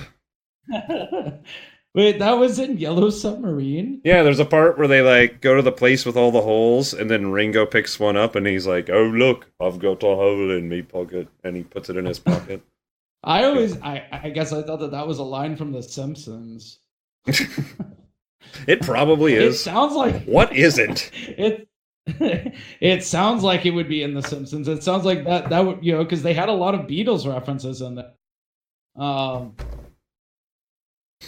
[1.94, 4.00] Wait, that was in Yellow Submarine?
[4.04, 6.92] yeah, there's a part where they like go to the place with all the holes,
[6.92, 10.50] and then Ringo picks one up, and he's like, "Oh, look, I've got a hole
[10.50, 12.60] in me pocket," and he puts it in his pocket.
[13.24, 16.78] I always, I, I guess I thought that that was a line from The Simpsons.
[17.26, 19.62] it probably It is.
[19.62, 21.10] sounds like What isn't?
[21.14, 21.68] it.
[22.80, 24.66] it sounds like it would be in The Simpsons.
[24.68, 25.50] It sounds like that.
[25.50, 28.12] That would you know because they had a lot of Beatles references in there.
[28.96, 29.54] Um.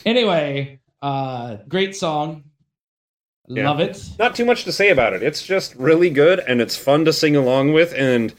[0.07, 2.45] Anyway, uh, great song.
[3.49, 3.69] Yeah.
[3.69, 4.03] Love it.
[4.19, 5.23] not too much to say about it.
[5.23, 7.93] It's just really good and it's fun to sing along with.
[7.95, 8.33] And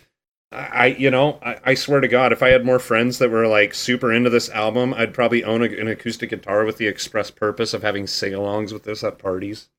[0.52, 3.48] I, you know, I, I swear to God, if I had more friends that were
[3.48, 7.32] like super into this album, I'd probably own a, an acoustic guitar with the express
[7.32, 9.70] purpose of having sing-alongs with this at parties.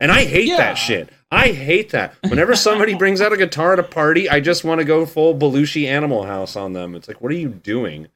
[0.00, 0.56] And I hate Yeah.
[0.56, 1.10] that shit.
[1.30, 2.16] I hate that.
[2.26, 5.38] Whenever somebody brings out a guitar at a party, I just want to go full
[5.38, 6.94] Belushi Animal House on them.
[6.94, 8.08] It's like, what are you doing?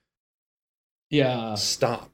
[1.11, 1.55] Yeah.
[1.55, 2.11] Stop.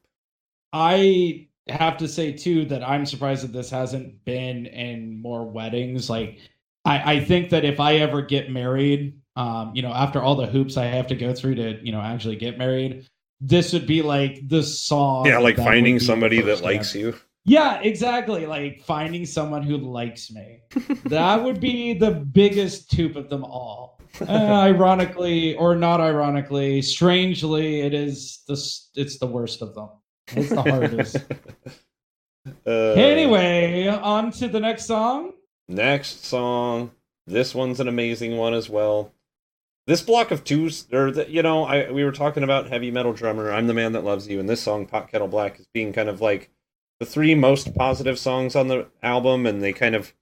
[0.73, 6.11] I have to say too that I'm surprised that this hasn't been in more weddings.
[6.11, 6.39] Like,
[6.85, 10.47] I, I think that if I ever get married, um, you know, after all the
[10.47, 13.07] hoops I have to go through to, you know, actually get married,
[13.41, 15.27] this would be like the song.
[15.27, 17.15] Yeah, like finding somebody that likes you.
[17.45, 18.47] Yeah, exactly.
[18.47, 20.61] Like finding someone who likes me.
[21.05, 23.99] that would be the biggest tube of them all.
[24.21, 28.55] Uh, ironically, or not ironically, strangely, it is the
[29.01, 29.89] it's the worst of them.
[30.29, 31.17] It's the hardest.
[32.67, 35.33] Uh, anyway, on to the next song.
[35.69, 36.91] Next song.
[37.27, 39.13] This one's an amazing one as well.
[39.87, 43.13] This block of twos, or the, you know, I we were talking about heavy metal
[43.13, 43.51] drummer.
[43.51, 46.09] I'm the man that loves you, and this song, Pot Kettle Black, is being kind
[46.09, 46.51] of like
[47.01, 50.13] the three most positive songs on the album, and they kind of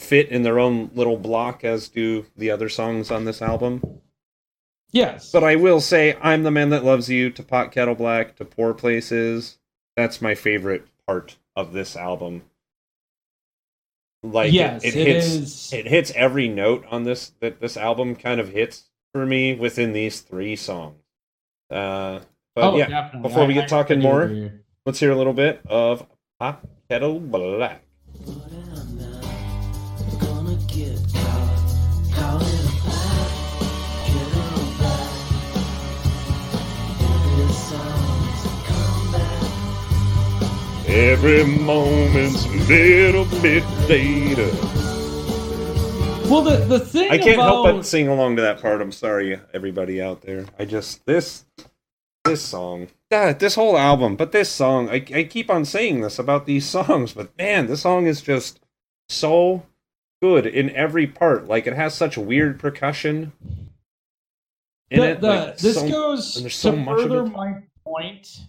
[0.00, 3.82] fit in their own little block, as do the other songs on this album.
[4.90, 5.30] Yes.
[5.32, 8.44] But I will say, I'm the man that loves you to Pot Kettle Black to
[8.44, 9.58] Poor Places.
[9.96, 12.42] That's my favorite part of this album.
[14.22, 15.72] Like, it- yes, it, it hits is.
[15.72, 18.84] it hits every note on this that this album kind of hits
[19.14, 20.96] for me within these three songs.
[21.70, 22.18] Uh,
[22.54, 23.28] but oh, yeah, definitely.
[23.28, 24.50] before we get I- talking I more-
[24.84, 26.04] let's hear a little bit of
[26.40, 27.82] Pot Kettle Black.
[28.26, 29.22] But I'm not
[30.20, 31.62] gonna get caught,
[32.12, 33.30] caught in a black,
[34.06, 35.12] get in a black.
[37.36, 40.88] This song's come back.
[40.88, 44.50] Every moment's a little bit later.
[46.24, 48.80] Well, the the thing I can't help but sing along to that part.
[48.80, 50.46] I'm sorry, everybody out there.
[50.58, 51.44] I just this
[52.24, 54.88] this song, yeah, this whole album, but this song.
[54.88, 58.60] I I keep on saying this about these songs, but man, this song is just
[59.08, 59.64] so
[60.22, 61.46] good in every part.
[61.46, 63.32] Like it has such weird percussion
[64.90, 65.20] in the, it.
[65.20, 68.40] the- like, this so- goes so to further my point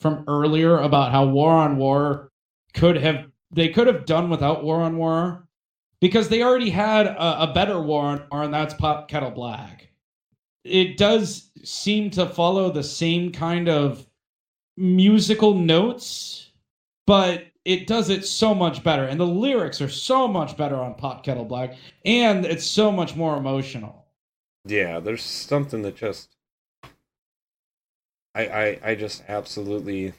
[0.00, 2.30] from earlier about how War on War
[2.74, 5.47] could have they could have done without War on War
[6.00, 9.88] because they already had a, a better War on that's Pot Kettle Black.
[10.64, 14.06] It does seem to follow the same kind of
[14.76, 16.48] musical notes
[17.08, 19.04] but it does it so much better.
[19.04, 23.16] And the lyrics are so much better on Pot Kettle Black, and it's so much
[23.16, 24.04] more emotional.
[24.66, 26.36] Yeah, there's something that just
[28.34, 30.12] I I I just absolutely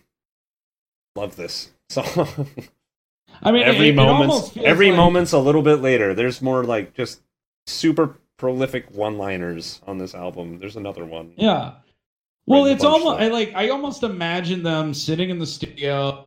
[1.16, 2.48] love this song.
[3.41, 6.14] I mean, every it, it moment's every like- moment's a little bit later.
[6.14, 7.22] There's more like just
[7.68, 10.60] super prolific one-liners on this album.
[10.60, 11.34] There's another one.
[11.38, 11.74] Yeah.
[12.45, 13.20] Well, it's almost.
[13.22, 16.26] I like I almost imagine them sitting in the studio.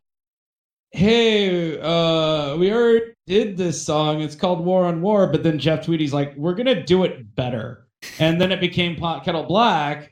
[0.91, 4.21] Hey, uh, we already did this song.
[4.21, 7.87] It's called War on War, but then Jeff Tweedy's like, we're gonna do it better.
[8.19, 10.11] And then it became Pot Kettle Black.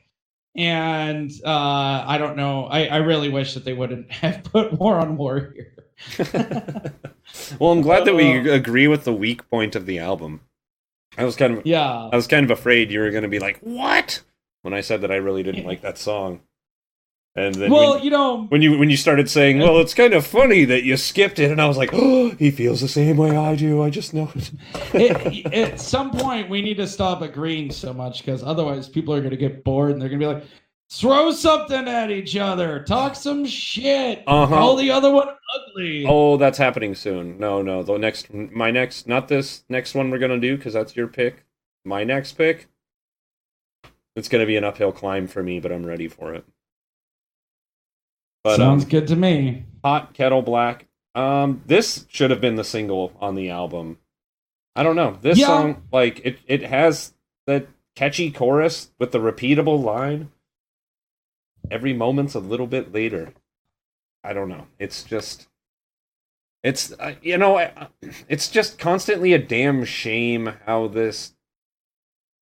[0.56, 2.66] And uh, I don't know.
[2.66, 5.71] I, I really wish that they wouldn't have put War on War here.
[7.58, 10.40] well, I'm glad that we Uh, agree with the weak point of the album.
[11.18, 12.08] I was kind of Yeah.
[12.12, 14.22] I was kind of afraid you were going to be like, "What?"
[14.62, 16.40] when I said that I really didn't like that song.
[17.34, 20.12] And then Well, when, you know, when you when you started saying, "Well, it's kind
[20.12, 23.16] of funny that you skipped it," and I was like, "Oh, he feels the same
[23.16, 23.82] way I do.
[23.82, 24.50] I just know it."
[24.92, 29.20] it, at some point we need to stop agreeing so much because otherwise people are
[29.20, 30.44] going to get bored and they're going to be like
[30.94, 34.54] throw something at each other talk some shit Uh-huh.
[34.54, 37.38] call the other one ugly Oh, that's happening soon.
[37.38, 40.94] No, no, the next, my next, not this next one we're gonna do because that's
[40.96, 41.44] your pick.
[41.84, 42.68] My next pick,
[44.16, 46.44] it's gonna be an uphill climb for me, but I'm ready for it.
[48.44, 50.86] But sounds um, good to me Pot Kettle Black.
[51.14, 53.98] Um, this should have been the single on the album.
[54.74, 55.18] I don't know.
[55.20, 55.46] This Yeah.
[55.46, 57.12] song, like it, it has
[57.46, 60.30] that catchy chorus with the repeatable line.
[61.72, 63.32] Every moment's a little bit later.
[64.22, 64.66] I don't know.
[64.78, 65.48] It's just,
[66.62, 67.88] it's uh, you know, I-
[68.28, 71.34] it's just constantly a damn shame how this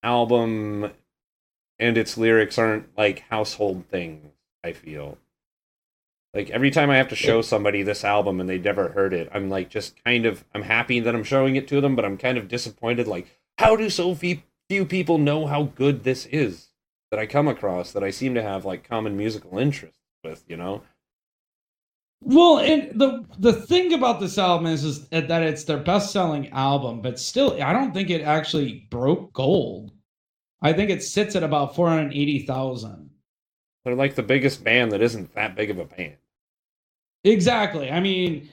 [0.02, 0.90] album
[1.78, 4.32] and its lyrics aren't like household things.
[4.62, 5.16] I feel.
[6.34, 9.28] Like every time I have to show somebody this album and they've never heard it,
[9.32, 12.18] I'm like just kind of I'm happy that I'm showing it to them, but I'm
[12.18, 13.06] kind of disappointed.
[13.08, 13.26] Like,
[13.58, 16.69] how do so few people know how good this is
[17.10, 20.44] that I come across that I seem to have like common musical interests with?
[20.48, 20.82] You know?
[22.22, 26.50] well and the the thing about this album is, is that it's their best selling
[26.50, 29.90] album but still i don't think it actually broke gold
[30.60, 33.10] i think it sits at about 480000
[33.84, 36.16] They're like the biggest band that isn't that big of a band.
[37.24, 37.90] Exactly.
[37.90, 38.48] I mean,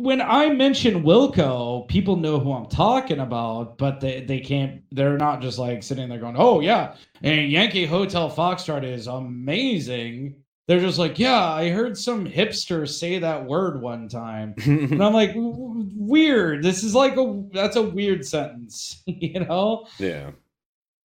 [0.00, 5.16] when I mention Wilco, people know who I'm talking about, but they, they can't, they're
[5.16, 10.36] not just like sitting there going, oh, yeah, and Yankee Hotel Foxtrot is amazing.
[10.66, 14.54] They're just like, yeah, I heard some hipster say that word one time.
[14.66, 16.62] And I'm like, "W- w- weird.
[16.62, 19.86] This is like a, that's a weird sentence, you know?
[19.98, 20.32] yeah.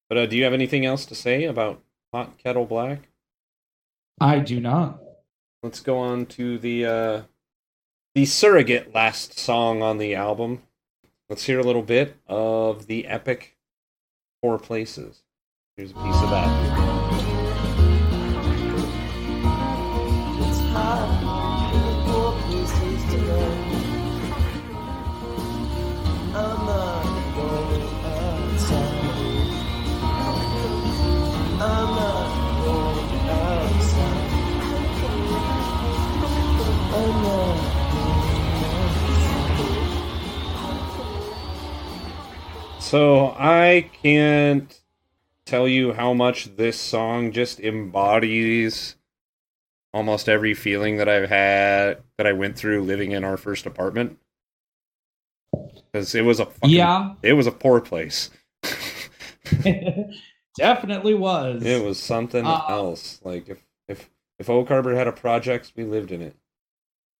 [0.09, 1.81] But uh, do you have anything else to say about
[2.13, 3.09] Pot Kettle Black?
[4.21, 5.01] I do not.
[5.63, 7.23] Let's go on to the uh,
[8.15, 10.63] the surrogate last song on the album.
[11.29, 13.57] Let's hear a little bit of the epic
[14.43, 15.23] Poor Places.
[15.77, 16.92] Here's a piece of that.
[42.93, 44.79] So I can't
[45.47, 48.97] tell you how much this song just embodies
[49.95, 54.19] almost every feeling that I've had that I went through living in our first apartment.
[55.91, 58.29] Because it was a fucking, Yeah, it was a poor place.
[60.59, 61.65] definitely was.
[61.65, 63.23] It was something Uh, else.
[63.25, 66.37] Like if if if Oak Harbor had a project, we lived in it.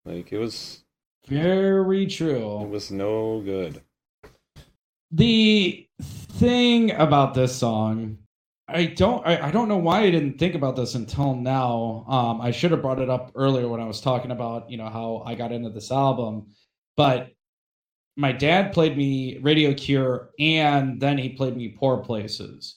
[0.05, 0.85] Like it was
[1.27, 2.61] very true.
[2.61, 3.81] it was no good.
[5.13, 8.19] The thing about this song,
[8.67, 12.07] I don't I, I don't know why I didn't think about this until now.
[12.09, 14.89] Um, I should have brought it up earlier when I was talking about, you know,
[14.89, 16.47] how I got into this album.
[16.97, 17.31] But
[18.17, 22.77] my dad played me Radio Cure and then he played me Poor Places.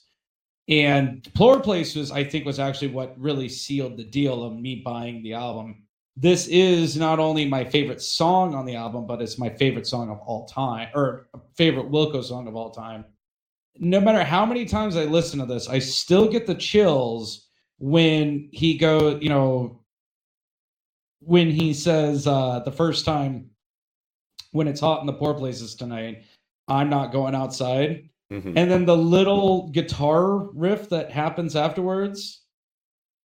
[0.67, 5.23] And Poor Places, I think, was actually what really sealed the deal of me buying
[5.23, 5.84] the album.
[6.17, 10.09] This is not only my favorite song on the album, but it's my favorite song
[10.09, 11.27] of all time, or
[11.57, 13.03] favorite Wilco song of all time.
[13.77, 18.47] No matter how many times I listen to this, I still get the chills when
[18.53, 19.81] he go, you know,
[21.19, 23.49] when he says uh the first time
[24.51, 26.23] when it's hot in the poor places tonight,
[26.69, 28.09] I'm not going outside.
[28.31, 28.53] Mhm.
[28.55, 32.44] And then the little guitar riff that happens afterwards.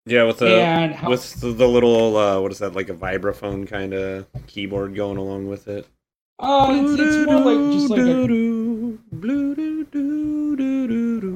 [0.08, 3.68] Yeah, with the how, with the, the little uh, what is that like a vibraphone
[3.68, 5.86] kind of keyboard going along with it.
[6.40, 8.28] uh, it's, it's more like just like a,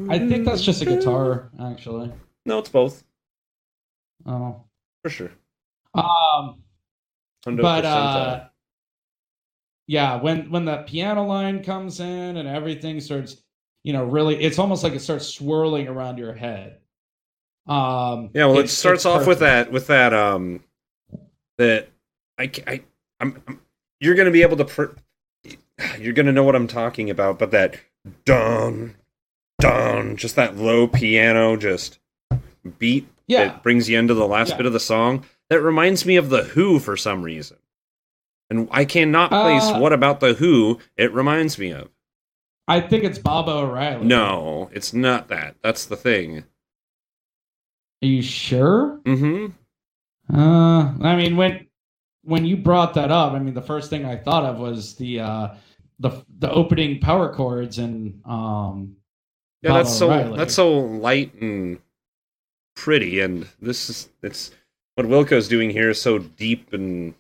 [0.10, 2.12] I think that's just a guitar actually.
[2.46, 3.04] No, it's both
[4.26, 4.64] Oh,
[5.04, 5.32] for sure.
[5.94, 6.62] um,
[7.46, 8.46] but uh,
[9.88, 13.42] yeah, when when that piano line comes in and everything starts,
[13.84, 16.81] you know, really, it's almost like it starts swirling around your head.
[17.68, 20.64] Um, yeah, well, it it's- starts off with that with that um
[21.58, 21.90] that
[22.40, 22.82] I I
[23.20, 23.62] I'm, I'm
[24.00, 25.56] you're gonna be able to pr-
[26.00, 27.76] you're gonna know what I'm talking about, but that
[28.26, 28.96] dun
[29.60, 32.00] dun just that low piano just
[32.80, 34.58] beat Yeah, that brings you into the last Yeah.
[34.58, 35.24] bit of the song.
[35.50, 37.58] That reminds me of the Who for some reason.
[38.50, 41.90] And I cannot place Uh, what about the Who it reminds me of.
[42.68, 44.06] I think it's Baba O'Riley.
[44.06, 45.56] No, it's not that.
[45.62, 46.46] That's the thing.
[48.04, 49.00] Are you sure?
[49.06, 49.48] Mm-hmm.
[50.36, 51.68] Uh, I mean, when
[52.24, 55.20] when you brought that up, I mean, the first thing I thought of was the
[55.20, 55.48] uh,
[56.00, 58.96] the the opening power chords and um.
[59.64, 60.38] Yeah, that's so O'Riley.
[60.38, 61.80] that's so light and
[62.76, 64.52] pretty, and this is it's
[64.96, 67.14] what Wilco's doing here is so deep and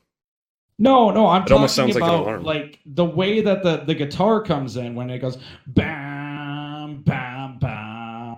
[0.80, 2.44] No, no, I'm It talking almost sounds like about alarm.
[2.44, 5.38] like the way that the the guitar comes in when it goes
[5.68, 8.38] bam bam bam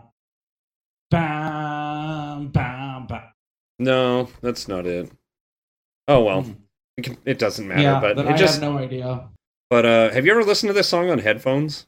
[1.09, 3.21] bam bam bam.
[3.83, 5.11] No, that's not it.
[6.07, 7.17] Oh well, Mhm.
[7.25, 7.81] it, doesn't matter.
[7.81, 9.29] yeah, but it I just have no idea.
[9.69, 11.85] but uh, have you ever listened to this song on headphones?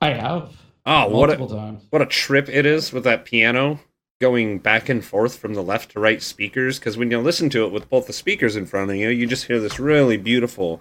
[0.00, 0.52] I have
[0.84, 1.84] Oh, what a, times.
[1.90, 3.80] what a trip it is with that piano
[4.20, 7.64] going back and forth from the left to right speakers because when you listen to
[7.64, 10.80] it with both the speakers in front of you you just hear this really beautiful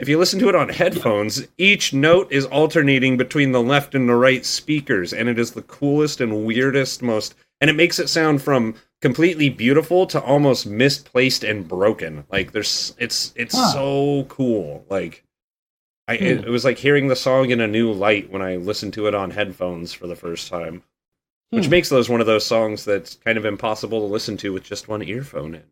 [0.00, 4.08] if you listen to it on headphones each note is alternating between the left and
[4.08, 8.08] the right speakers and it is the coolest and weirdest most and it makes it
[8.08, 13.72] sound from completely beautiful to almost misplaced and broken like there's it's it's Huh.
[13.72, 15.22] so cool like
[16.08, 16.44] I, it, Hmm.
[16.48, 19.14] it was like hearing the song in a new light when I listened to it
[19.14, 20.82] on headphones for the first time,
[21.48, 21.70] which Hmm.
[21.70, 24.86] makes those one of those songs that's kind of impossible to listen to with just
[24.86, 25.62] one earphone in.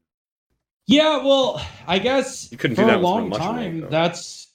[0.86, 3.80] Yeah, well, I guess You couldn't for do that a long much time.
[3.80, 3.88] though.
[3.88, 4.52] That's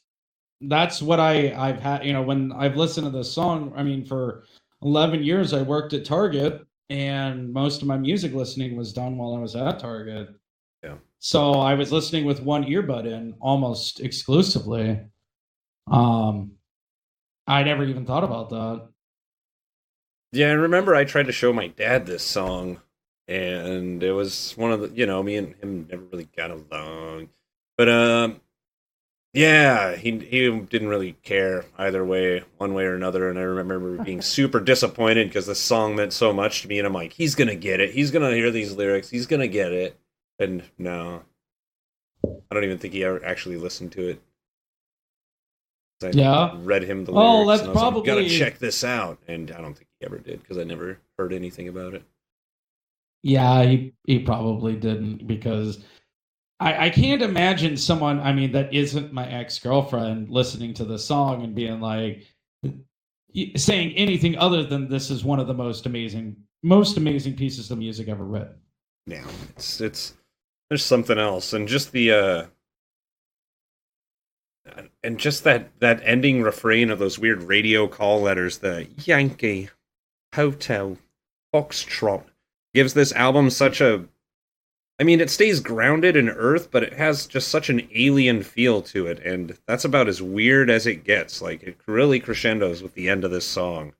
[0.61, 2.05] that's what I I've had.
[2.05, 4.43] You know, when I've listened to this song, I mean, for
[4.81, 9.35] eleven years, I worked at Target, and most of my music listening was done while
[9.35, 10.29] I was at Target.
[10.83, 10.95] Yeah.
[11.19, 14.99] So I was listening with one earbud in almost exclusively.
[15.89, 16.51] Um,
[17.47, 18.87] I never even thought about that.
[20.33, 22.81] Yeah, I remember I tried to show my dad this song,
[23.27, 27.29] and it was one of the you know me and him never really got along,
[27.77, 28.41] but um,
[29.33, 33.97] yeah, he he didn't really care either way, one way or another, and I remember
[34.03, 37.35] being super disappointed because the song meant so much to me, and I'm like, he's
[37.35, 39.99] gonna get it, he's gonna hear these lyrics, he's gonna get it,
[40.39, 41.23] and no,
[42.25, 44.21] I don't even think he ever actually listened to it.
[46.03, 46.51] I Yeah.
[46.63, 47.47] read him the lyrics.
[47.47, 50.17] that's and I was like, gotta check this out, and I don't think he ever
[50.17, 52.03] did because I never heard anything about it.
[53.23, 55.83] Yeah, he he probably didn't because
[56.59, 60.99] I I can't imagine someone I mean that isn't my ex girlfriend listening to the
[60.99, 62.23] song and being like
[63.55, 67.77] saying anything other than this is one of the most amazing most amazing pieces of
[67.77, 68.55] music ever written.
[69.05, 69.25] Yeah,
[69.55, 70.13] it's it's
[70.69, 72.45] there's something else, and just the uh,
[75.03, 79.69] and just that that ending refrain of those weird radio call letters, the Yankee
[80.35, 80.97] Hotel
[81.53, 82.23] Foxtrot,
[82.77, 84.05] gives this album such a.
[84.99, 88.83] I mean, it stays grounded in Earth, but it has just such an alien feel
[88.83, 91.41] to it, and that's about as weird as it gets.
[91.41, 93.93] Like it really crescendos with the end of this song.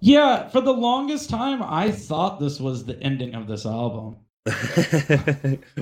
[0.00, 4.16] Yeah, for the longest time I thought this was the ending of this album.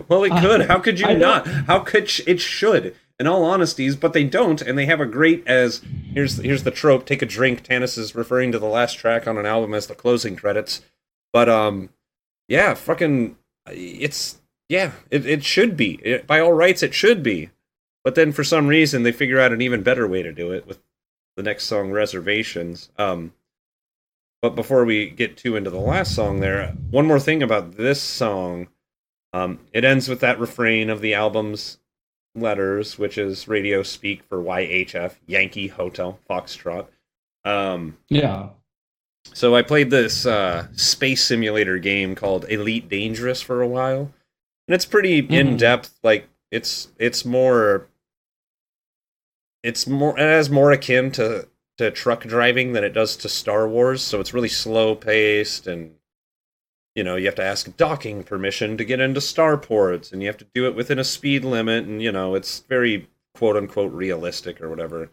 [0.09, 0.63] well, it could.
[0.69, 1.45] How could you I not?
[1.45, 2.95] don't- How could sh- it should?
[3.19, 5.81] In all honesties, but they don't, and they have a great as
[6.13, 7.05] here's here's the trope.
[7.07, 7.65] Take a drink.
[7.65, 10.83] Tanis is referring to the last track on an album as the closing credits,
[11.37, 11.91] but um,
[12.49, 13.37] yeah, fucking,
[13.71, 14.39] it's
[14.71, 16.83] yeah, it it should be It- by all rights.
[16.83, 17.51] It should be,
[18.05, 20.67] but then for some reason they figure out an even better way to do it
[20.67, 20.79] with
[21.37, 22.89] the next song, Reservations.
[22.97, 23.35] Um,
[24.41, 28.01] but before we get too into the last song, there, one more thing about this
[28.01, 28.69] song.
[29.35, 31.77] Um, it ends with that refrain of the album's
[32.35, 36.87] letters, which is radio speak for YHF, Yankee Hotel Foxtrot.
[37.45, 38.51] Um, Yeah.
[39.35, 44.13] So I played this uh, space simulator game called Elite Dangerous for a while,
[44.69, 45.31] and it's pretty Mhm.
[45.31, 45.95] in depth.
[46.03, 47.89] Like it's it's more
[49.63, 51.49] it's more it has more akin to
[51.79, 55.95] to truck driving than it does to Star Wars, so it's really slow paced and
[56.95, 60.39] you know, you have to ask docking permission to get into starports and you have
[60.39, 64.63] to do it within a speed limit and you know, it's very quote unquote realistic
[64.63, 65.11] or whatever.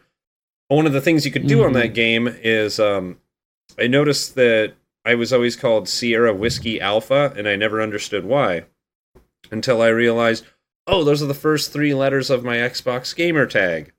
[0.70, 1.74] But one of the things you could do on Mhm.
[1.74, 3.18] that game is um
[3.78, 4.74] I noticed that
[5.04, 8.64] I was always called Sierra Whiskey Alpha and I never understood why
[9.50, 10.44] until I realized,
[10.86, 13.92] oh, those are the first three letters of my Xbox gamer tag.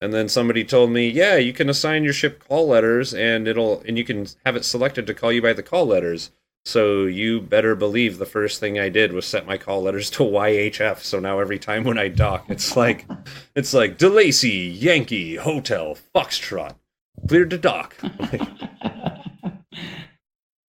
[0.00, 3.80] And then somebody told me, yeah, you can assign your ship call letters and it'll
[3.86, 6.30] and you can have it selected to call you by the call letters.
[6.66, 10.24] So you better believe the first thing I did was set my call letters to
[10.24, 10.98] YHF.
[10.98, 13.06] So now every time when I dock, it's like
[13.54, 16.74] it's like DeLacy, Yankee, Hotel, Foxtrot,
[17.28, 17.96] cleared to dock.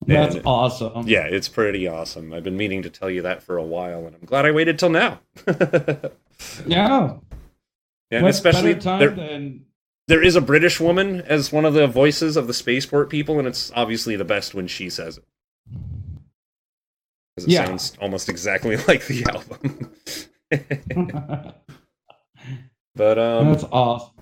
[0.08, 1.08] That's And- awesome.
[1.08, 2.32] yeah, it's pretty awesome.
[2.34, 4.78] I've been meaning to tell you that for a while, and I'm glad I waited
[4.80, 5.20] till now.
[6.68, 7.18] Yeah.
[8.12, 9.66] and What especially there, than
[10.10, 13.48] there is a British woman as one of the voices of the spaceport people, and
[13.48, 15.24] it's obviously the best when she says it.
[17.38, 17.66] 'Cause it Yeah.
[17.66, 19.92] sounds almost exactly like the album.
[22.96, 24.15] but um, That's awesome.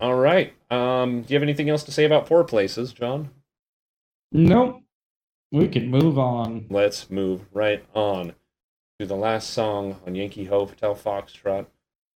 [0.00, 0.54] All right.
[0.70, 3.30] Um, do you have anything else to say about Poor Places, John?
[4.32, 4.82] Nope.
[5.52, 6.66] We can move on.
[6.70, 8.34] Let's move right on
[8.98, 11.66] to the last song on Yankee Hotel Foxtrot,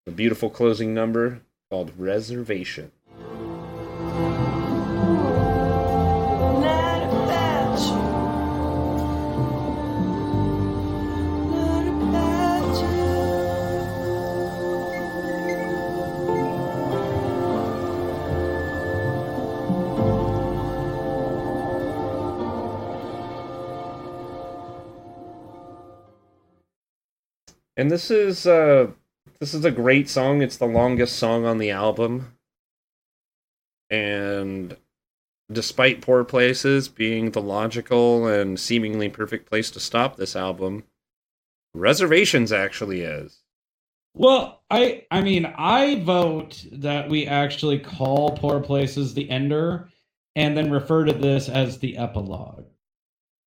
[0.06, 1.40] a beautiful closing number
[1.70, 2.92] called Reservation.
[27.82, 28.92] And this is uh
[29.40, 30.40] this is a great song.
[30.40, 32.38] It's the longest song on the album.
[33.90, 34.76] And
[35.50, 40.84] despite Poor Places being the logical and seemingly perfect place to stop this album,
[41.74, 43.42] Reservations actually is.
[44.14, 49.88] Well, I I mean, I vote that we actually call Poor Places the ender
[50.36, 52.66] and then refer to this as the epilogue.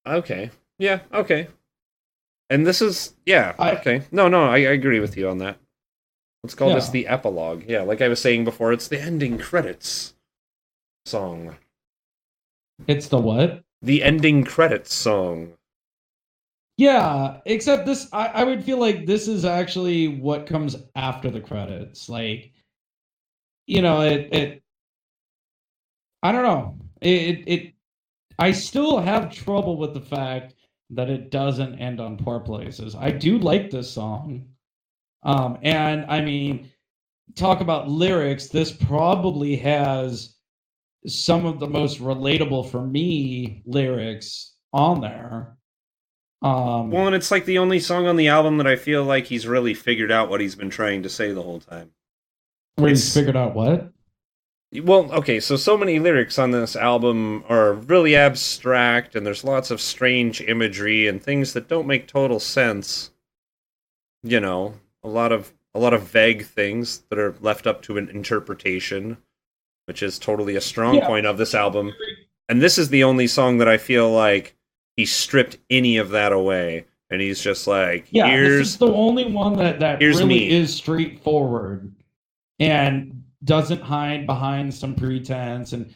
[0.05, 0.51] Okay.
[0.77, 1.47] Yeah, okay.
[2.49, 4.01] And this is yeah, I- okay.
[4.11, 5.57] No, no, I, I agree with you on that.
[6.43, 7.63] Let's call this the epilogue.
[7.67, 10.13] Yeah, like I was saying before, it's the ending credits
[11.05, 11.55] song.
[12.88, 13.63] It's the what?
[13.81, 15.53] The ending credits song.
[16.77, 21.39] Yeah, except this I, I would feel like this is actually what comes after the
[21.41, 22.09] credits.
[22.09, 22.51] Like
[23.65, 24.63] you know, it it
[26.22, 26.77] I don't know.
[27.01, 27.73] It it, it
[28.38, 30.55] I still have trouble with the fact
[30.91, 32.95] that it doesn't end on poor places.
[32.95, 34.45] I do like this song.
[35.23, 36.69] Um and I mean
[37.35, 40.35] talk about lyrics, this probably has
[41.07, 45.57] some of the most relatable for me lyrics on there.
[46.41, 49.25] Um, Well, and it's like the only song on the album that I feel like
[49.25, 51.91] he's really figured out what he's been trying to say the whole time.
[52.75, 53.91] where he's figured out what?
[54.81, 59.72] Well, okay, so so many lyrics on this album are really abstract and there's lots
[59.72, 63.11] of strange imagery and things that don't make total sense.
[64.23, 67.97] You know, a lot of a lot of vague things that are left up to
[67.97, 69.18] an interpretation,
[69.85, 71.07] which is totally a strong Yeah.
[71.07, 71.93] point of this album.
[72.47, 74.56] And this is the only song that I feel like
[74.95, 78.91] he stripped any of that away and he's just like, Yeah, this here's is the
[78.93, 80.49] only one that that really me.
[80.49, 81.91] is straightforward
[82.60, 85.93] and doesn't hide behind some pretense and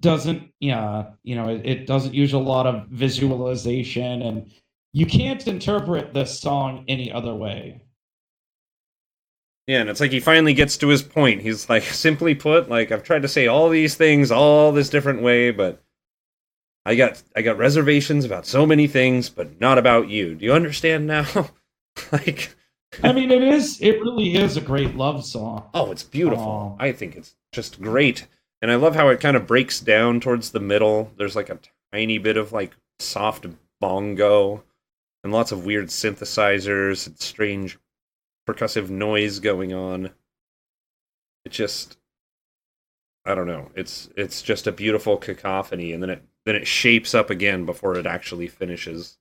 [0.00, 4.52] doesn't yeah you know it, it doesn't use a lot of visualization and
[4.92, 7.80] you can't interpret this song any other way
[9.66, 11.40] Yeah, and it's like he finally gets to his point.
[11.42, 15.22] He's like, simply put, like I've tried to say all these things all this different
[15.22, 15.82] way, but
[16.84, 20.34] I got I got reservations about so many things, but not about you.
[20.34, 21.26] Do you understand now?
[22.12, 22.54] like,
[23.02, 26.76] i mean it is it really is a great love song oh, it's beautiful.
[26.78, 26.82] Aw.
[26.84, 28.26] I think it's just great,
[28.60, 31.10] and I love how it kind of breaks down towards the middle.
[31.16, 31.58] There's like a
[31.92, 33.46] tiny bit of like soft
[33.80, 34.62] bongo,
[35.24, 37.78] and lots of weird synthesizers and strange
[38.48, 40.10] percussive noise going on.
[41.44, 41.96] It just
[43.24, 43.70] I don't know.
[43.74, 47.96] It's it's just a beautiful cacophony and then it then it shapes up again before
[47.96, 49.18] it actually finishes.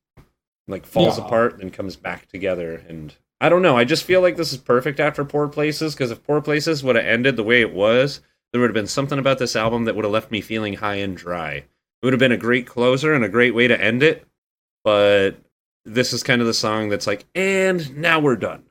[0.68, 1.26] Like falls Yeah.
[1.26, 3.76] apart then comes back together and I don't know.
[3.76, 6.95] I just feel like this is perfect after Poor Places because if Poor Places would
[6.95, 9.95] have ended the way it was, there would have been something about this album that
[9.95, 11.53] would have left me feeling high and dry.
[11.53, 11.65] It
[12.03, 14.27] would have been a great closer and a great way to end it,
[14.84, 15.31] but
[15.85, 18.63] this is kind of the song that's like, and now we're done.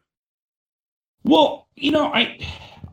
[1.24, 2.38] Well, you know, I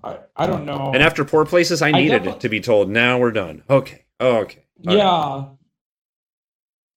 [0.03, 0.91] I, I don't know.
[0.95, 3.61] And after Poor Places, I I needed defi- it to be told, now we're done.
[3.69, 4.05] Okay.
[4.19, 4.65] Oh, okay.
[4.87, 4.97] All right.
[4.97, 5.45] yeah.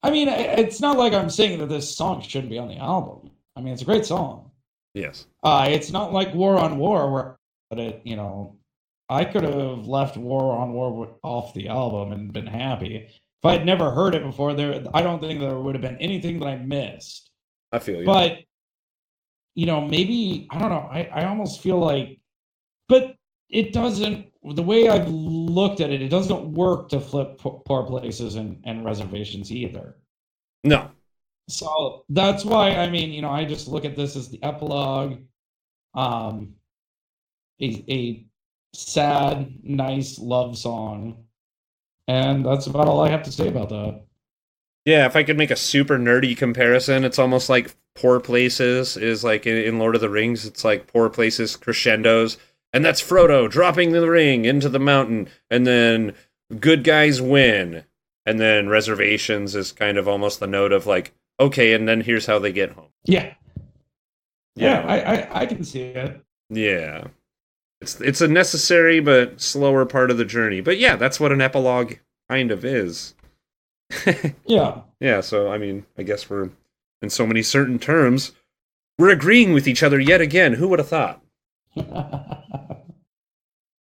[0.03, 3.31] I mean, it's not like I'm saying that this song shouldn't be on the album.
[3.55, 4.50] I mean, it's a great song.
[4.95, 5.27] Yes.
[5.43, 7.37] Uh, it's not like War on War where
[7.71, 8.57] but it, you know,
[9.09, 12.97] I could have left War on War off the album and been happy.
[12.97, 16.41] If I'd never heard it before, there I don't think there would have been anything
[16.41, 17.31] that I missed.
[17.73, 18.07] I feel you.
[18.07, 18.41] But
[19.55, 20.89] you know, maybe I don't know.
[20.91, 22.19] I, I almost feel like
[22.89, 23.15] but
[23.49, 28.37] it doesn't the way I've looked at it, it doesn't work to flip poor places
[28.37, 29.97] and, and reservations either.
[30.65, 30.91] no.
[31.51, 35.19] So that's why I mean, you know, I just look at this as the epilogue,
[35.95, 36.55] um,
[37.61, 38.27] a a
[38.73, 41.25] sad, nice love song,
[42.07, 44.03] and that's about all I have to say about that.
[44.85, 49.23] Yeah, if I could make a super nerdy comparison, it's almost like Poor Places is
[49.25, 52.39] like in, in Lord of the Rings, it's like Poor Places crescendos,
[52.73, 56.15] and that's Frodo dropping the ring into the mountain, and then
[56.59, 57.85] good guys win.
[58.27, 62.27] And then Reservations is kind of almost the note of like, okay, and then here's
[62.27, 62.91] how they get home.
[63.05, 63.35] Yeah,
[64.55, 66.21] yeah, I I, I can see it.
[66.51, 67.09] Yeah.
[67.81, 70.61] It's it's a necessary but slower part of the journey.
[70.61, 71.95] But yeah, that's what an epilogue
[72.29, 73.15] kind of is.
[74.47, 76.51] Yeah, yeah, so I mean, I guess we're
[77.03, 78.33] in so many certain terms,
[78.99, 80.55] we're agreeing with each other yet again.
[80.55, 81.23] Who would have thought?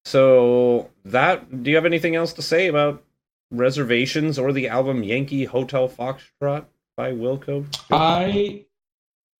[0.09, 3.05] So that do you have anything else to say about
[3.51, 6.65] reservations or the album Yankee Hotel Foxtrot
[6.99, 7.65] by Wilco?
[7.93, 8.65] I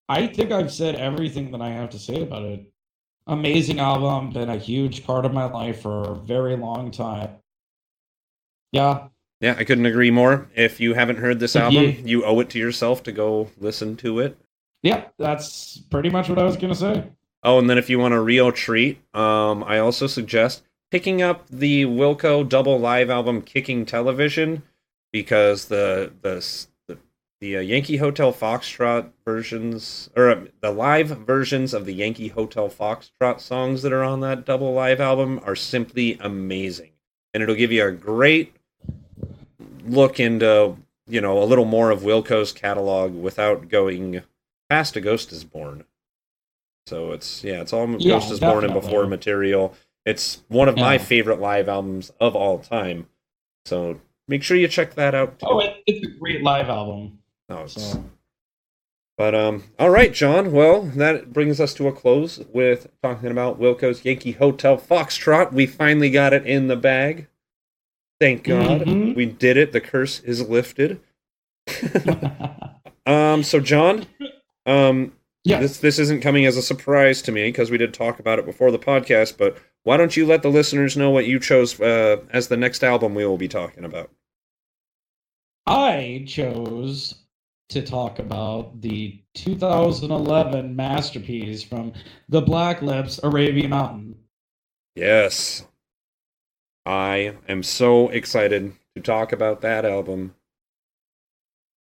[0.07, 2.65] I think I've said everything that I have to say about it.
[3.27, 7.31] Amazing album, been a huge part of my life for a very long time.
[8.71, 9.09] Yeah,
[9.41, 10.47] Yeah, I couldn't agree more.
[10.55, 13.95] If you haven't heard this album, you- you owe it to yourself to go listen
[13.97, 14.37] to it.
[14.81, 17.03] yeah, that's pretty much what I was gonna say.
[17.43, 21.45] Oh, and then if you want a real treat, um, I also suggest picking up
[21.49, 24.63] the Wilco double live album "Kicking Television"
[25.11, 26.67] because the the s-
[27.41, 32.69] the, uh, Yankee Hotel Foxtrot versions or uh, the live versions of the Yankee Hotel
[32.69, 36.91] Foxtrot songs that are on that double live album are simply amazing,
[37.33, 38.55] and it'll give you a great
[39.85, 40.75] look into
[41.07, 44.21] you know a little more of Wilco's catalog without going
[44.69, 45.85] past "A Ghost Is Born."
[46.87, 48.73] So it's yeah, it's all Yeah, Ghost is Born and.
[48.73, 49.75] Before material.
[50.05, 53.07] It's one of my favorite live albums of all time.
[53.65, 55.39] So make sure you check that out.
[55.39, 55.45] Too.
[55.47, 57.18] Oh, it's a great live album.
[57.49, 58.03] Oh, it's- So
[59.17, 60.51] But um, all right, John.
[60.51, 65.51] Well, that brings us to a close with talking about Wilco's Yankee Hotel Foxtrot.
[65.51, 67.27] We finally got it in the bag.
[68.19, 69.15] Thank God Mhm.
[69.15, 69.71] we did it.
[69.71, 70.99] The curse is lifted.
[73.05, 74.05] Um, so John,
[74.67, 75.13] um,
[75.43, 78.37] yeah, this this isn't coming as a surprise to me because we did talk about
[78.37, 79.35] it before the podcast.
[79.35, 82.83] But why don't you let the listeners know what you chose uh, as the next
[82.83, 84.11] album we will be talking about?
[85.65, 87.15] I chose
[87.69, 91.93] to talk about the 2011 masterpiece from
[92.27, 94.15] the Black Lips, Arabian Mountain.
[94.95, 95.65] Yes,
[96.85, 100.35] I am so excited to talk about that album.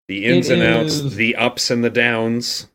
[0.08, 2.68] The ins It and outs, is- the ups and the downs.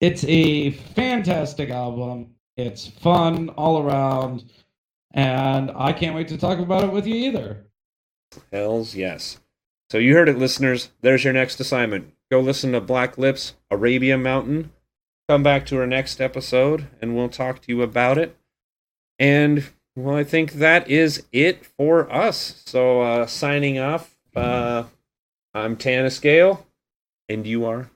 [0.00, 2.34] It's a fantastic album.
[2.56, 4.44] It's fun all around,
[5.12, 7.66] and I can't wait to talk about it with you either.
[8.52, 9.40] Hells yes.
[9.94, 10.90] So you heard it, listeners.
[11.02, 12.12] There's your next assignment.
[12.28, 14.72] Go listen to Black Lips, Arabia Mountain.
[15.28, 18.36] Come back to our next episode, and we'll talk to you about it.
[19.20, 22.60] And well, I think that is it for us.
[22.66, 24.16] So uh, signing off.
[24.34, 24.86] Uh,
[25.54, 26.66] I'm Tanis Gale,
[27.28, 27.88] and you are.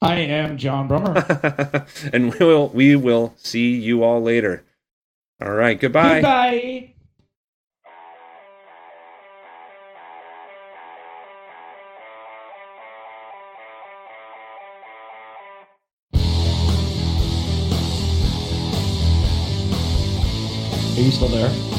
[0.00, 2.10] I am John Brummer.
[2.14, 4.64] and we will we will see you all later.
[5.42, 6.22] All right, goodbye.
[6.22, 6.94] Goodbye.
[21.06, 21.75] You still there?